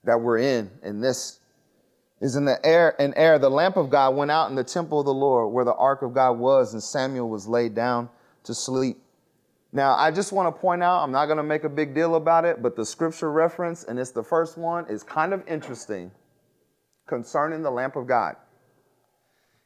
[0.04, 1.40] that we're in, and this
[2.20, 5.00] is in the air and ere the lamp of God went out in the temple
[5.00, 8.08] of the Lord where the ark of God was, and Samuel was laid down
[8.44, 9.02] to sleep.
[9.72, 12.16] Now, I just want to point out, I'm not going to make a big deal
[12.16, 16.10] about it, but the scripture reference, and it's the first one, is kind of interesting
[17.06, 18.36] concerning the lamp of God.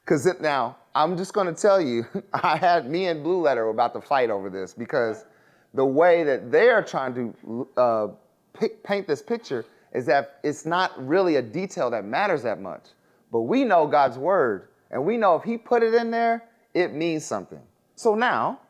[0.04, 3.94] Because now, I'm just going to tell you, I had me and Blue Letter about
[3.94, 5.24] to fight over this because
[5.74, 8.08] the way that they're trying to uh,
[8.52, 12.84] pick, paint this picture is that it's not really a detail that matters that much.
[13.30, 16.94] But we know God's word, and we know if He put it in there, it
[16.94, 17.60] means something.
[17.96, 18.60] So now,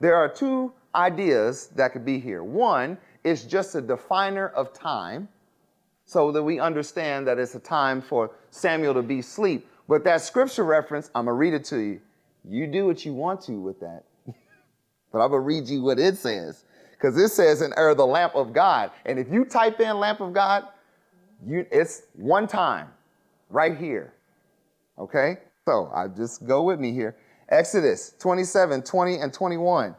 [0.00, 2.42] there are two ideas that could be here.
[2.42, 5.28] One is just a definer of time,
[6.04, 9.66] so that we understand that it's a time for Samuel to be asleep.
[9.88, 12.00] But that scripture reference, I'm going to read it to you.
[12.48, 14.04] You do what you want to with that.
[15.16, 16.64] But I'm going to read you what it says.
[16.92, 18.90] Because it says in Er, the lamp of God.
[19.06, 20.64] And if you type in lamp of God,
[21.46, 22.88] you, it's one time
[23.48, 24.12] right here.
[24.98, 25.38] Okay?
[25.64, 27.16] So I just go with me here.
[27.48, 29.96] Exodus 27, 20, and 21.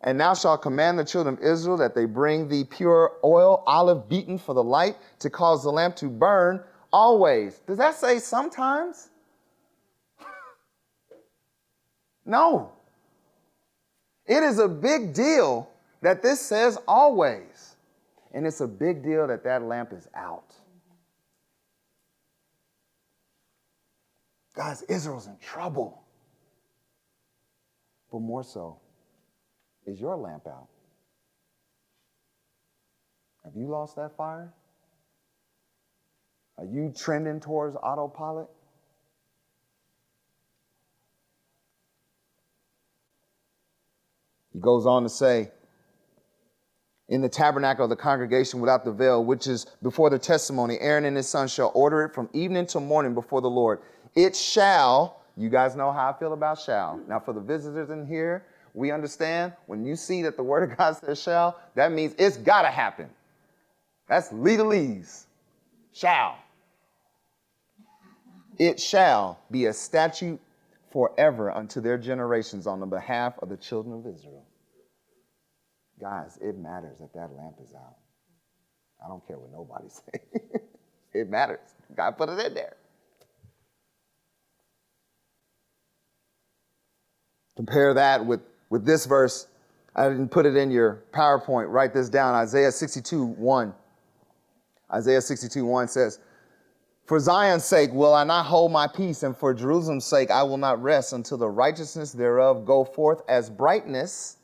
[0.00, 4.08] And now shall command the children of Israel that they bring thee pure oil, olive
[4.08, 6.60] beaten for the light, to cause the lamp to burn
[6.92, 7.60] always.
[7.68, 9.10] Does that say sometimes?
[12.24, 12.72] no.
[14.30, 15.68] It is a big deal
[16.02, 17.74] that this says always.
[18.32, 20.54] And it's a big deal that that lamp is out.
[24.54, 26.04] Guys, Israel's in trouble.
[28.12, 28.78] But more so,
[29.84, 30.68] is your lamp out?
[33.42, 34.52] Have you lost that fire?
[36.56, 38.46] Are you trending towards autopilot?
[44.52, 45.50] He goes on to say,
[47.08, 51.04] in the tabernacle of the congregation without the veil, which is before the testimony, Aaron
[51.04, 53.80] and his son shall order it from evening to morning before the Lord.
[54.14, 57.00] It shall, you guys know how I feel about shall.
[57.08, 60.78] Now, for the visitors in here, we understand when you see that the word of
[60.78, 63.10] God says shall, that means it's got to happen.
[64.08, 65.24] That's legalese.
[65.92, 66.36] Shall.
[68.58, 70.40] It shall be a statute
[70.92, 74.44] forever unto their generations on the behalf of the children of Israel.
[76.00, 77.96] Guys, it matters that that lamp is out.
[79.04, 80.62] I don't care what nobody says.
[81.12, 81.60] it matters.
[81.94, 82.76] God put it in there.
[87.56, 89.48] Compare that with with this verse,
[89.94, 91.70] I didn't put it in your PowerPoint.
[91.70, 93.74] Write this down Isaiah 62 1.
[94.92, 96.20] Isaiah 62 1 says,
[97.10, 100.58] For Zion's sake will I not hold my peace, and for Jerusalem's sake I will
[100.58, 104.36] not rest until the righteousness thereof go forth as brightness,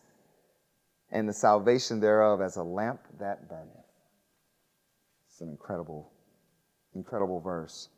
[1.12, 3.68] and the salvation thereof as a lamp that burneth.
[5.28, 6.10] It's an incredible,
[6.96, 7.88] incredible verse.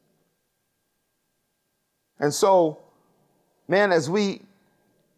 [2.20, 2.78] And so,
[3.68, 4.42] man, as we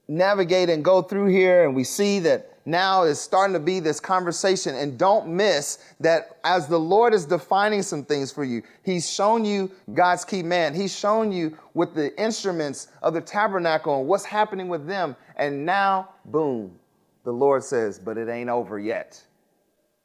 [0.07, 4.01] navigate and go through here and we see that now is starting to be this
[4.01, 4.75] conversation.
[4.75, 9.45] And don't miss that as the Lord is defining some things for you, He's shown
[9.45, 10.75] you God's key man.
[10.75, 15.17] He's shown you with the instruments of the tabernacle and what's happening with them.
[15.37, 16.79] And now, boom,
[17.25, 19.23] the Lord says, but it ain't over yet.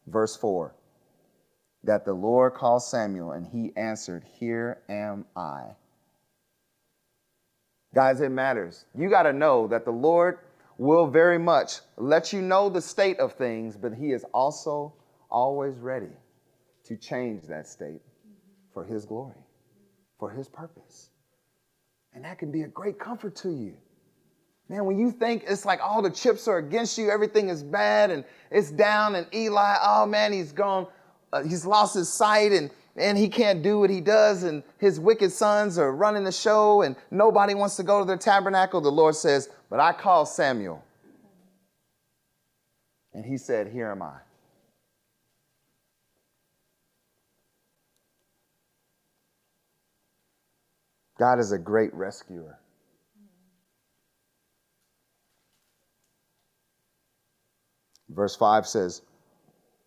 [0.08, 0.74] Verse 4
[1.86, 5.76] that the Lord called Samuel and he answered, Here am I.
[7.94, 8.86] Guys, it matters.
[8.98, 10.40] You got to know that the Lord
[10.78, 14.94] will very much let you know the state of things, but He is also
[15.30, 16.14] always ready
[16.86, 18.02] to change that state
[18.74, 19.36] for His glory,
[20.20, 21.10] for His purpose.
[22.14, 23.76] And that can be a great comfort to you.
[24.68, 28.10] Man, when you think it's like all the chips are against you, everything is bad
[28.10, 30.88] and it's down, and Eli, oh man, he's gone,
[31.32, 35.00] uh, he's lost his sight and and he can't do what he does, and his
[35.00, 38.80] wicked sons are running the show, and nobody wants to go to their tabernacle.
[38.80, 40.84] The Lord says, But I called Samuel.
[43.14, 44.14] And he said, Here am I.
[51.18, 52.60] God is a great rescuer.
[58.10, 59.02] Verse 5 says,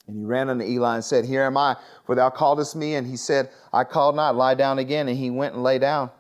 [0.09, 2.95] and he ran unto Eli and said, Here am I, for thou calledest me.
[2.95, 5.07] And he said, I called not, lie down again.
[5.07, 6.11] And he went and lay down.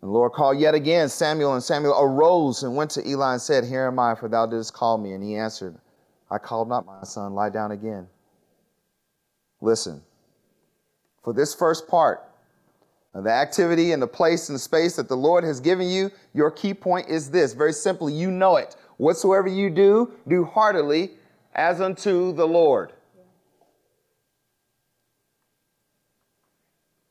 [0.00, 3.42] And the Lord called yet again Samuel, and Samuel arose and went to Eli and
[3.42, 5.12] said, Here am I, for thou didst call me.
[5.12, 5.76] And he answered,
[6.30, 8.08] I called not my son, lie down again.
[9.60, 10.02] Listen,
[11.22, 12.22] for this first part
[13.14, 16.50] the activity and the place and the space that the Lord has given you, your
[16.50, 18.74] key point is this very simply, you know it.
[18.96, 21.12] Whatsoever you do, do heartily
[21.54, 22.92] as unto the Lord.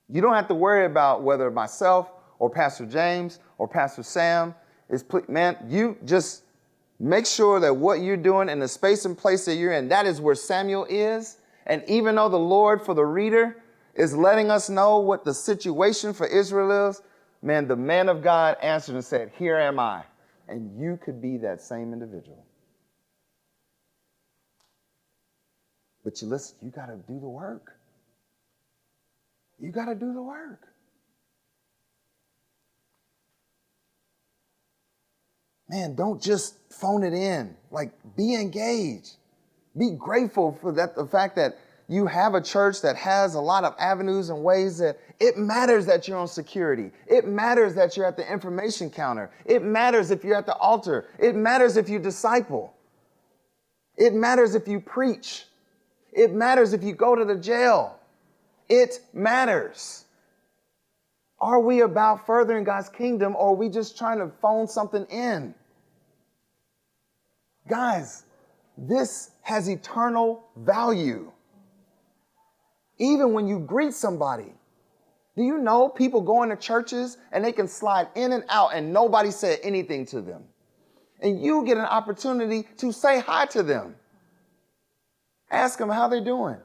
[0.10, 4.54] You don't have to worry about whether myself or Pastor James or Pastor Sam
[4.90, 6.44] is, man, you just
[7.00, 10.06] make sure that what you're doing in the space and place that you're in, that
[10.06, 11.38] is where Samuel is.
[11.66, 13.64] And even though the Lord, for the reader,
[13.96, 17.02] is letting us know what the situation for Israel is,
[17.42, 20.04] man, the man of God answered and said, Here am I.
[20.48, 22.43] And you could be that same individual.
[26.04, 27.74] But you listen, you got to do the work.
[29.60, 30.68] You got to do the work.
[35.70, 37.56] Man, don't just phone it in.
[37.72, 39.16] Like, be engaged.
[39.78, 43.64] Be grateful for that the fact that you have a church that has a lot
[43.64, 46.92] of avenues and ways that it matters that you're on security.
[47.08, 49.32] It matters that you're at the information counter.
[49.46, 51.08] It matters if you're at the altar.
[51.20, 52.74] It matters if you disciple.
[53.98, 55.46] It matters if you preach.
[56.16, 58.00] It matters if you go to the jail.
[58.70, 60.06] It matters.
[61.40, 65.54] Are we about furthering God's kingdom or are we just trying to phone something in?
[67.68, 68.24] Guys,
[68.78, 71.32] this has eternal value.
[72.98, 74.54] Even when you greet somebody,
[75.36, 78.94] do you know people go into churches and they can slide in and out and
[78.94, 80.44] nobody said anything to them?
[81.22, 83.96] And you get an opportunity to say hi to them.
[85.54, 86.58] Ask them how they're doing.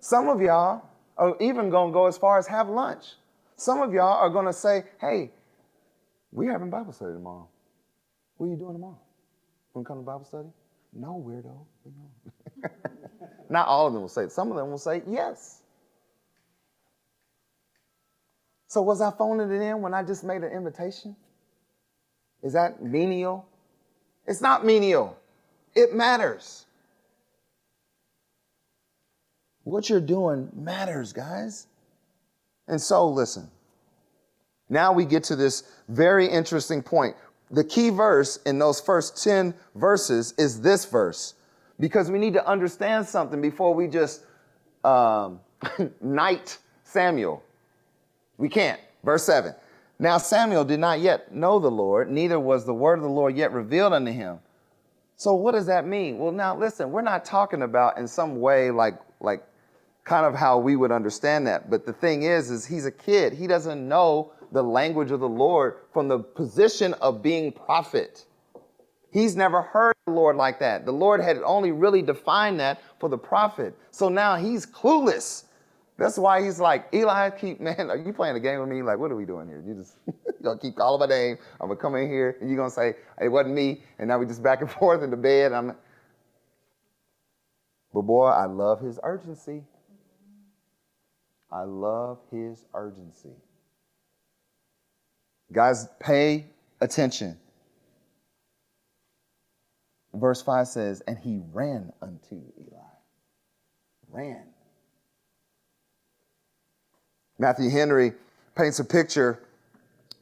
[0.00, 0.82] Some of y'all
[1.16, 3.14] are even going to go as far as have lunch.
[3.56, 5.30] Some of y'all are going to say, hey,
[6.32, 7.48] we're having Bible study tomorrow.
[8.36, 8.98] What are you doing tomorrow?
[9.72, 10.48] Want to come to Bible study?
[10.92, 12.70] No, weirdo.
[13.50, 15.62] Not all of them will say Some of them will say yes.
[18.66, 21.14] So was I phoning it in when I just made an invitation?
[22.42, 23.46] Is that menial?
[24.26, 25.16] It's not menial.
[25.74, 26.66] It matters.
[29.68, 31.66] What you're doing matters, guys.
[32.68, 33.50] And so, listen.
[34.70, 37.14] Now we get to this very interesting point.
[37.50, 41.34] The key verse in those first 10 verses is this verse
[41.78, 44.22] because we need to understand something before we just
[44.84, 45.38] um,
[46.00, 47.42] knight Samuel.
[48.38, 48.80] We can't.
[49.04, 49.54] Verse 7.
[49.98, 53.36] Now Samuel did not yet know the Lord, neither was the word of the Lord
[53.36, 54.38] yet revealed unto him.
[55.16, 56.18] So what does that mean?
[56.18, 59.44] Well, now listen, we're not talking about in some way like like
[60.08, 61.68] kind of how we would understand that.
[61.68, 63.34] But the thing is, is he's a kid.
[63.34, 68.24] He doesn't know the language of the Lord from the position of being prophet.
[69.12, 70.86] He's never heard the Lord like that.
[70.86, 73.76] The Lord had only really defined that for the prophet.
[73.90, 75.44] So now he's clueless.
[75.98, 78.82] That's why he's like, Eli, keep, man, are you playing a game with me?
[78.82, 79.62] Like, what are we doing here?
[79.66, 81.36] You just, you're gonna keep calling my name.
[81.60, 83.82] I'm gonna come in here and you're gonna say, it wasn't me.
[83.98, 85.52] And now we just back and forth in the bed.
[85.52, 85.76] I'm,
[87.92, 89.64] but boy, I love his urgency.
[91.50, 93.32] I love his urgency.
[95.52, 96.46] Guys, pay
[96.80, 97.38] attention.
[100.12, 102.78] Verse 5 says, And he ran unto Eli.
[104.10, 104.44] Ran.
[107.38, 108.12] Matthew Henry
[108.56, 109.44] paints a picture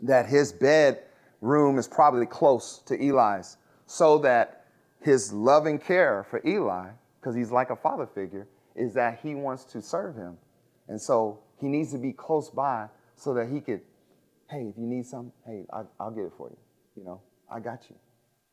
[0.03, 3.57] that his bedroom is probably close to Eli's,
[3.87, 4.67] so that
[5.01, 6.89] his loving care for Eli,
[7.21, 10.37] because he's like a father figure, is that he wants to serve him.
[10.89, 13.81] And so he needs to be close by so that he could,
[14.51, 16.59] hey, if you need something, hey, I, will get it for you.
[16.97, 17.21] You know,
[17.53, 17.97] I got you.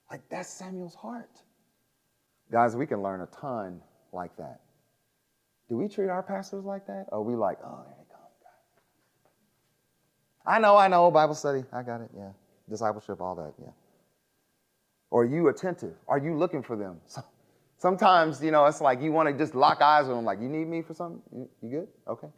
[0.10, 1.42] Like that's Samuel's heart.
[2.52, 3.82] Guys, we can learn a ton
[4.12, 4.62] like that.
[5.70, 7.06] Do we treat our pastors like that?
[7.10, 8.20] Or are we like, oh, here they come.
[10.46, 11.64] I know, I know, Bible study.
[11.72, 12.32] I got it, yeah.
[12.70, 13.72] Discipleship, all that, yeah.
[15.10, 15.94] Or are you attentive?
[16.08, 17.00] Are you looking for them?
[17.84, 20.48] Sometimes, you know, it's like you want to just lock eyes with them, like, you
[20.48, 21.22] need me for something?
[21.34, 21.88] You, you good?
[22.08, 22.30] Okay.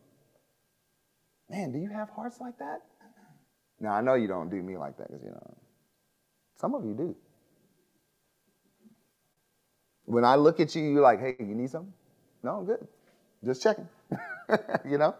[1.51, 2.81] Man, do you have hearts like that?
[3.79, 5.57] Now, I know you don't do me like that because, you know,
[6.59, 7.15] some of you do.
[10.05, 11.93] When I look at you, you're like, hey, you need something?
[12.41, 12.87] No, I'm good.
[13.45, 13.87] Just checking.
[14.83, 15.13] you know?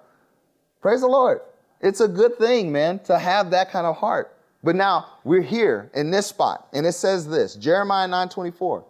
[0.82, 1.41] Praise the Lord.
[1.82, 4.36] It's a good thing, man, to have that kind of heart.
[4.63, 8.86] But now we're here in this spot, and it says this Jeremiah 9 24.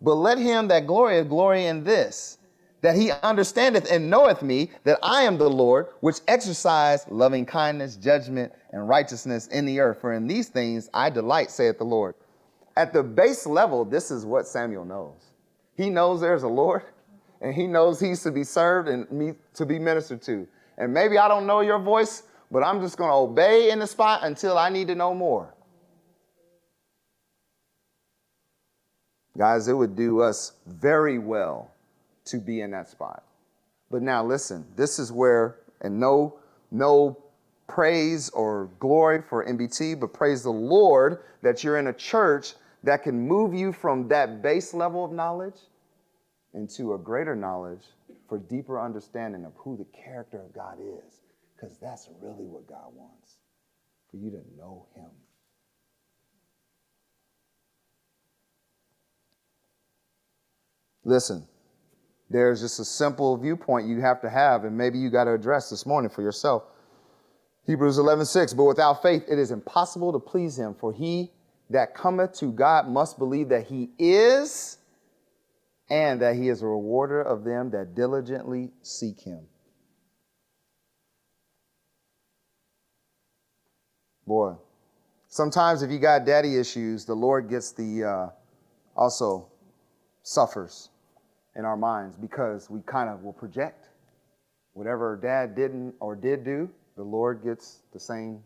[0.00, 2.38] But let him that glorieth glory in this,
[2.80, 7.96] that he understandeth and knoweth me, that I am the Lord, which exercise loving kindness,
[7.96, 10.00] judgment, and righteousness in the earth.
[10.00, 12.14] For in these things I delight, saith the Lord.
[12.76, 15.32] At the base level, this is what Samuel knows.
[15.76, 16.82] He knows there's a Lord,
[17.42, 20.46] and he knows he's to be served and me to be ministered to.
[20.78, 23.86] And maybe I don't know your voice, but I'm just going to obey in the
[23.86, 25.54] spot until I need to know more.
[29.38, 31.70] Guys, it would do us very well
[32.24, 33.24] to be in that spot.
[33.90, 36.38] But now listen, this is where, and no,
[36.70, 37.16] no
[37.66, 43.02] praise or glory for MBT, but praise the Lord that you're in a church that
[43.02, 45.60] can move you from that base level of knowledge
[46.54, 47.84] into a greater knowledge
[48.28, 51.20] for deeper understanding of who the character of God is.
[51.54, 53.34] Because that's really what God wants
[54.10, 55.10] for you to know Him.
[61.04, 61.46] Listen,
[62.28, 65.70] there's just a simple viewpoint you have to have, and maybe you got to address
[65.70, 66.64] this morning for yourself.
[67.66, 71.32] Hebrews 11, 6, but without faith it is impossible to please him, for he
[71.70, 74.78] that cometh to God must believe that he is,
[75.88, 79.46] and that he is a rewarder of them that diligently seek him.
[84.26, 84.54] Boy,
[85.28, 88.28] sometimes if you got daddy issues, the Lord gets the uh,
[88.94, 89.49] also
[90.22, 90.90] suffers
[91.56, 93.88] in our minds because we kind of will project.
[94.72, 98.40] Whatever dad didn't or did do, the Lord gets the same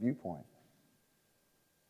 [0.00, 0.44] viewpoint.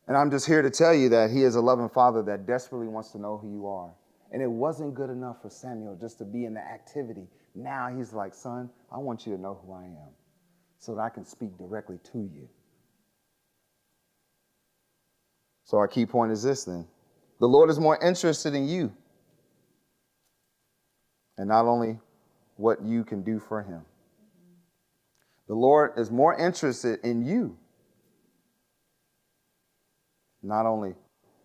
[0.07, 2.87] And I'm just here to tell you that He is a loving Father that desperately
[2.87, 3.93] wants to know who you are.
[4.31, 7.27] And it wasn't good enough for Samuel just to be in the activity.
[7.55, 10.13] Now He's like, Son, I want you to know who I am
[10.79, 12.47] so that I can speak directly to you.
[15.65, 16.87] So, our key point is this then
[17.39, 18.93] the Lord is more interested in you
[21.37, 21.99] and not only
[22.55, 23.83] what you can do for him.
[25.47, 27.57] The Lord is more interested in you.
[30.43, 30.95] Not only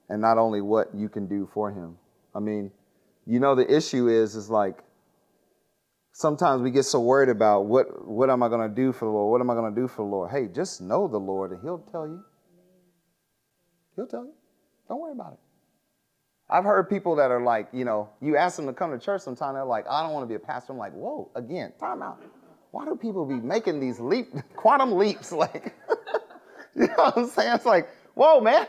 [0.08, 1.96] and not only what you can do for him.
[2.34, 2.70] I mean,
[3.26, 4.82] you know the issue is is like
[6.12, 9.10] sometimes we get so worried about what what am I going to do for the
[9.10, 9.30] Lord?
[9.30, 10.30] What am I going to do for the Lord?
[10.30, 12.22] Hey, just know the Lord and he'll tell you.
[13.96, 14.32] He'll tell you.
[14.88, 15.38] Don't worry about it.
[16.52, 19.22] I've heard people that are like, you know, you ask them to come to church
[19.22, 20.74] sometime, they're like, I don't want to be a pastor.
[20.74, 22.22] I'm like, whoa, again, time out.
[22.72, 25.32] Why do people be making these leap, quantum leaps?
[25.42, 25.74] Like,
[26.76, 27.54] you know what I'm saying?
[27.54, 28.66] It's like, whoa, man.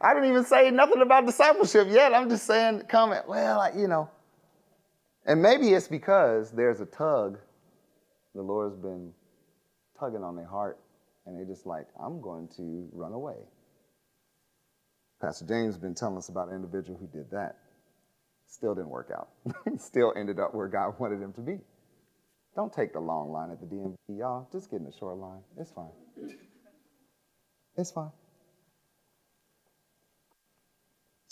[0.00, 2.14] I didn't even say nothing about discipleship yet.
[2.14, 4.08] I'm just saying, come, well, like, you know.
[5.26, 7.38] And maybe it's because there's a tug.
[8.36, 9.12] The Lord's been
[9.98, 10.78] tugging on their heart,
[11.26, 13.36] and they're just like, I'm going to run away.
[15.22, 17.56] Pastor James has been telling us about an individual who did that.
[18.48, 19.28] Still didn't work out.
[19.78, 21.60] Still ended up where God wanted him to be.
[22.56, 24.48] Don't take the long line at the DMV, y'all.
[24.52, 25.40] Just get in the short line.
[25.56, 25.92] It's fine.
[27.76, 28.10] It's fine.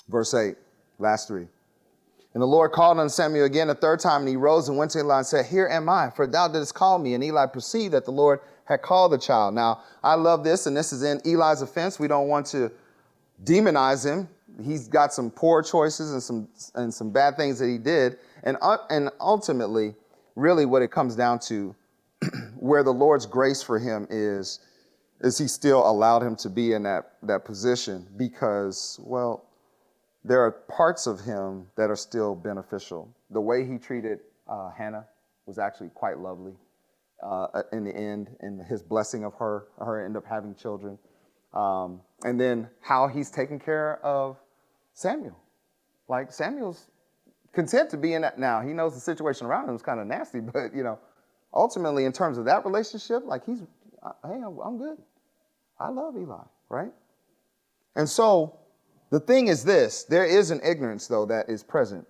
[0.09, 0.55] Verse 8,
[0.99, 1.47] last three.
[2.32, 4.93] And the Lord called on Samuel again a third time, and he rose and went
[4.93, 7.14] to Eli and said, Here am I, for thou didst call me.
[7.14, 9.55] And Eli perceived that the Lord had called the child.
[9.55, 11.99] Now, I love this, and this is in Eli's offense.
[11.99, 12.70] We don't want to
[13.45, 14.28] demonize him.
[14.62, 18.57] He's got some poor choices and some and some bad things that he did, and
[18.61, 19.95] uh, and ultimately,
[20.36, 21.74] really, what it comes down to,
[22.57, 24.61] where the Lord's grace for him is,
[25.20, 29.47] is he still allowed him to be in that, that position because, well,
[30.24, 33.14] there are parts of him that are still beneficial.
[33.30, 35.07] The way he treated uh, Hannah
[35.47, 36.55] was actually quite lovely
[37.22, 40.99] uh, in the end, and his blessing of her, her end up having children.
[41.53, 44.37] Um, and then how he's taking care of
[44.93, 45.39] Samuel.
[46.09, 46.87] Like Samuel's
[47.53, 48.61] content to be in that now.
[48.61, 50.99] He knows the situation around him is kind of nasty, but you know,
[51.55, 53.62] ultimately in terms of that relationship, like he's,
[54.03, 54.99] uh, hey, I'm good.
[55.79, 56.93] I love Eli, right?
[57.97, 58.59] And so
[59.11, 62.07] the thing is this there is an ignorance, though, that is present.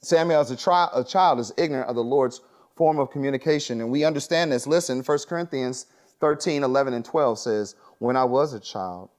[0.00, 2.42] Samuel, as a, tri- a child, is ignorant of the Lord's
[2.76, 3.80] form of communication.
[3.80, 4.66] And we understand this.
[4.66, 5.86] Listen, 1 Corinthians
[6.20, 9.10] 13, 11, and 12 says, When I was a child,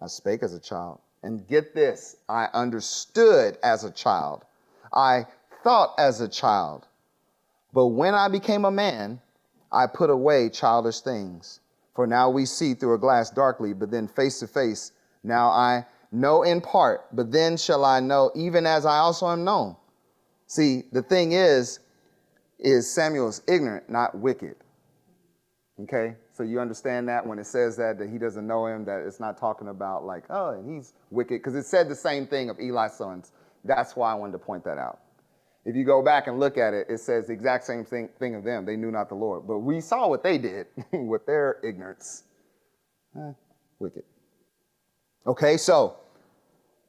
[0.00, 1.00] I spake as a child.
[1.22, 4.44] And get this, I understood as a child.
[4.92, 5.26] I
[5.64, 6.86] thought as a child.
[7.72, 9.20] But when I became a man,
[9.72, 11.60] I put away childish things.
[11.94, 14.92] For now we see through a glass darkly, but then face to face.
[15.24, 19.44] Now I know in part, but then shall I know, even as I also am
[19.44, 19.76] known.
[20.46, 21.80] See, the thing is,
[22.58, 24.56] is Samuel is ignorant, not wicked.
[25.80, 26.14] Okay?
[26.38, 29.18] So you understand that when it says that, that he doesn't know him, that it's
[29.18, 32.60] not talking about like, oh, and he's wicked, because it said the same thing of
[32.60, 33.32] Eli's sons.
[33.64, 35.00] That's why I wanted to point that out.
[35.64, 38.36] If you go back and look at it, it says the exact same thing, thing
[38.36, 38.64] of them.
[38.64, 39.48] They knew not the Lord.
[39.48, 42.22] But we saw what they did with their ignorance.
[43.16, 43.32] Eh,
[43.80, 44.04] wicked.
[45.26, 45.96] Okay, so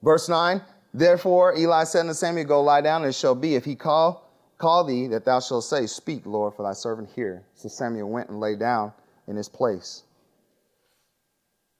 [0.03, 0.61] verse 9.
[0.93, 4.29] Therefore Eli said unto Samuel, Go lie down, and it shall be, if he call,
[4.59, 7.47] call thee, that thou shalt say, Speak, Lord, for thy servant here.
[7.55, 8.93] So Samuel went and lay down
[9.29, 10.03] in his place.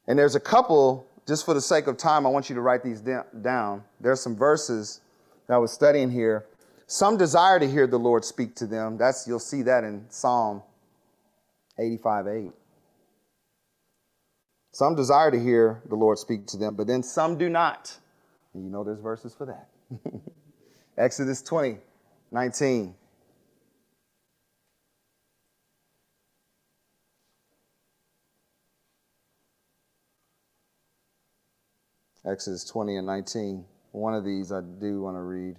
[0.08, 2.84] And there's a couple, just for the sake of time, I want you to write
[2.84, 3.84] these down.
[4.00, 5.02] There's some verses
[5.48, 6.46] that I was studying here
[6.92, 8.98] some desire to hear the Lord speak to them.
[8.98, 10.64] That's you'll see that in Psalm
[11.78, 12.52] 85 8.
[14.72, 17.96] Some desire to hear the Lord speak to them, but then some do not.
[18.56, 19.70] And you know there's verses for that.
[20.98, 21.78] Exodus 20,
[22.32, 22.96] 19.
[32.30, 33.66] Exodus 20 and 19.
[33.92, 35.56] One of these I do want to read.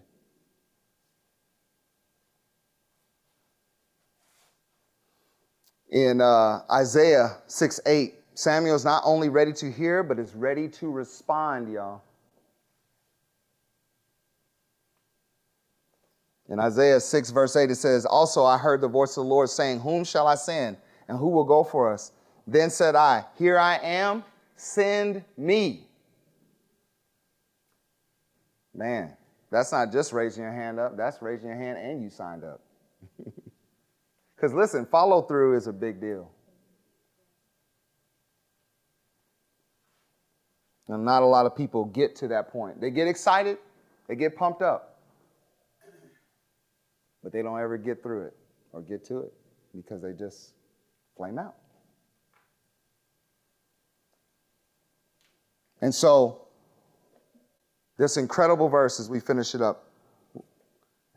[5.90, 10.68] in uh, Isaiah 6 8, Samuel is not only ready to hear, but is ready
[10.68, 12.02] to respond, y'all.
[16.48, 19.50] In Isaiah 6, verse 8, it says, Also I heard the voice of the Lord
[19.50, 20.76] saying, Whom shall I send?
[21.08, 22.12] And who will go for us?
[22.46, 24.24] Then said I, Here I am,
[24.56, 25.86] send me.
[28.74, 29.16] Man,
[29.50, 32.60] that's not just raising your hand up, that's raising your hand and you signed up.
[34.40, 36.30] Because listen, follow through is a big deal.
[40.88, 42.80] And not a lot of people get to that point.
[42.80, 43.58] They get excited,
[44.08, 44.98] they get pumped up,
[47.22, 48.36] but they don't ever get through it
[48.72, 49.32] or get to it
[49.76, 50.54] because they just
[51.18, 51.54] flame out.
[55.82, 56.46] And so,
[58.00, 59.84] this incredible verse as we finish it up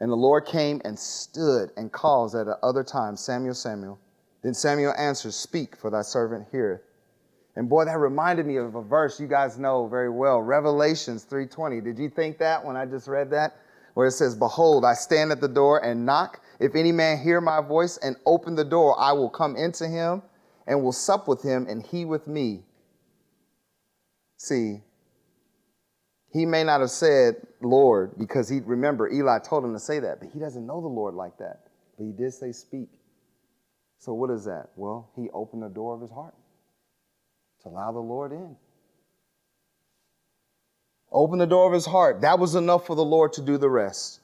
[0.04, 3.98] and the Lord came and stood and calls at other time, Samuel, Samuel.
[4.42, 6.82] Then Samuel answers, Speak, for thy servant heareth.
[7.56, 11.80] And boy, that reminded me of a verse you guys know very well, Revelations 3:20.
[11.80, 13.56] Did you think that when I just read that?
[13.94, 16.42] Where it says, Behold, I stand at the door and knock.
[16.60, 20.22] If any man hear my voice and open the door, I will come into him
[20.68, 22.64] and will sup with him, and he with me.
[24.36, 24.82] See,
[26.34, 30.20] he may not have said Lord because he remember Eli told him to say that,
[30.20, 31.68] but he doesn't know the Lord like that.
[31.96, 32.90] But he did say speak.
[34.00, 34.70] So what is that?
[34.76, 36.34] Well, he opened the door of his heart
[37.62, 38.56] to allow the Lord in.
[41.12, 42.22] Open the door of his heart.
[42.22, 44.20] That was enough for the Lord to do the rest.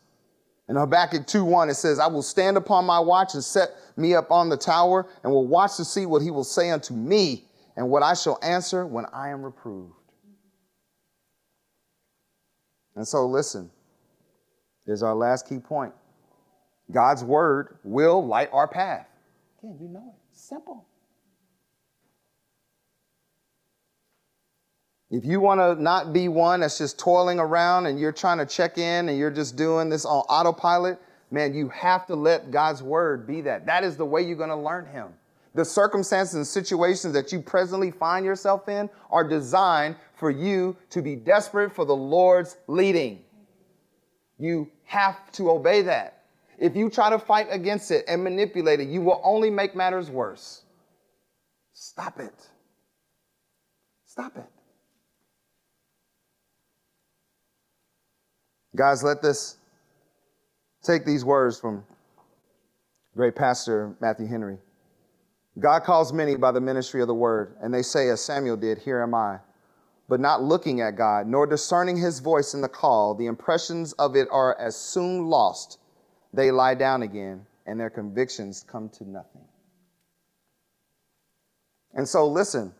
[0.68, 4.32] In Habakkuk 2:1, it says, I will stand upon my watch and set me up
[4.32, 7.90] on the tower, and will watch to see what he will say unto me, and
[7.90, 9.94] what I shall answer when I am reproved.
[12.96, 13.70] And so, listen,
[14.86, 15.94] here's our last key point
[16.92, 19.08] God's word will light our path.
[19.60, 20.38] Again, you know it.
[20.38, 20.86] Simple.
[25.12, 28.46] If you want to not be one that's just toiling around and you're trying to
[28.46, 31.00] check in and you're just doing this on autopilot,
[31.32, 33.66] man, you have to let God's word be that.
[33.66, 35.08] That is the way you're going to learn Him.
[35.56, 41.02] The circumstances and situations that you presently find yourself in are designed for you to
[41.02, 43.24] be desperate for the Lord's leading.
[44.38, 46.24] You have to obey that.
[46.60, 50.10] If you try to fight against it and manipulate it, you will only make matters
[50.10, 50.64] worse.
[51.74, 52.34] Stop it.
[54.06, 54.46] Stop it.
[58.76, 59.58] Guys, let this
[60.84, 61.84] take these words from
[63.16, 64.58] great pastor Matthew Henry.
[65.60, 68.78] God calls many by the ministry of the word, and they say, as Samuel did,
[68.80, 69.40] Here am I.
[70.08, 74.16] But not looking at God, nor discerning his voice in the call, the impressions of
[74.16, 75.80] it are as soon lost.
[76.34, 79.46] They lie down again, and their convictions come to nothing.
[81.94, 82.74] And so, listen,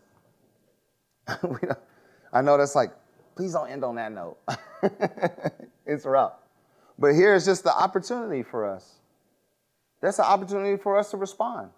[1.28, 2.90] I know that's like,
[3.36, 4.38] please don't end on that note.
[5.86, 6.32] it's rough.
[6.98, 8.96] But here's just the opportunity for us.
[10.00, 11.70] That's an opportunity for us to respond.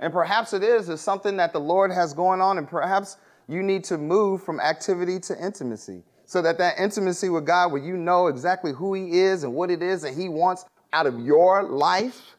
[0.00, 3.16] And perhaps it is, it's something that the Lord has going on, and perhaps
[3.48, 7.82] you need to move from activity to intimacy so that that intimacy with God, where
[7.82, 11.18] you know exactly who He is and what it is that He wants out of
[11.18, 12.36] your life,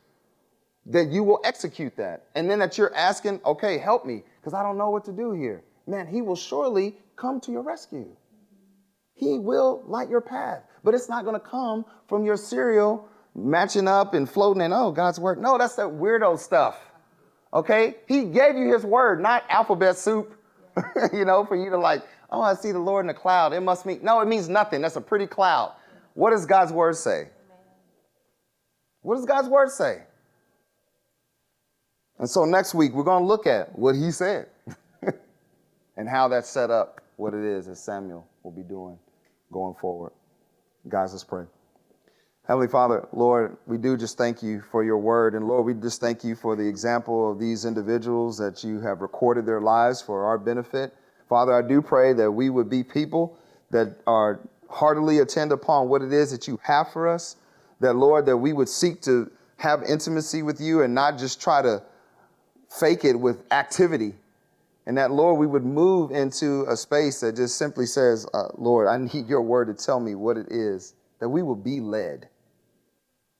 [0.85, 2.25] that you will execute that.
[2.35, 5.33] And then that you're asking, okay, help me, because I don't know what to do
[5.33, 5.63] here.
[5.87, 8.15] Man, He will surely come to your rescue.
[9.15, 13.87] He will light your path, but it's not going to come from your cereal matching
[13.87, 15.41] up and floating and, oh, God's word.
[15.41, 16.79] No, that's that weirdo stuff.
[17.53, 17.95] Okay?
[18.07, 20.37] He gave you his word, not alphabet soup,
[21.13, 23.53] you know, for you to like, oh, I see the Lord in the cloud.
[23.53, 24.81] It must mean, no, it means nothing.
[24.81, 25.73] That's a pretty cloud.
[26.13, 27.29] What does God's word say?
[29.01, 30.03] What does God's word say?
[32.19, 34.47] And so next week, we're going to look at what he said
[35.97, 38.99] and how that's set up, what it is that Samuel will be doing
[39.51, 40.11] going forward.
[40.87, 41.45] Guys, let's pray.
[42.49, 45.35] Heavenly Father, Lord, we do just thank you for your word.
[45.35, 49.01] And Lord, we just thank you for the example of these individuals that you have
[49.01, 50.91] recorded their lives for our benefit.
[51.29, 53.37] Father, I do pray that we would be people
[53.69, 57.35] that are heartily attend upon what it is that you have for us.
[57.81, 61.61] That, Lord, that we would seek to have intimacy with you and not just try
[61.61, 61.83] to
[62.67, 64.15] fake it with activity.
[64.87, 68.87] And that, Lord, we would move into a space that just simply says, uh, Lord,
[68.87, 72.27] I need your word to tell me what it is, that we will be led.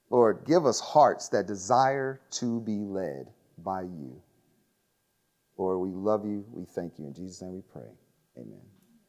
[0.10, 4.22] Lord, give us hearts that desire to be led by you.
[5.58, 6.46] Lord, we love you.
[6.52, 7.06] We thank you.
[7.06, 7.92] In Jesus' name we pray.
[8.38, 8.79] Amen.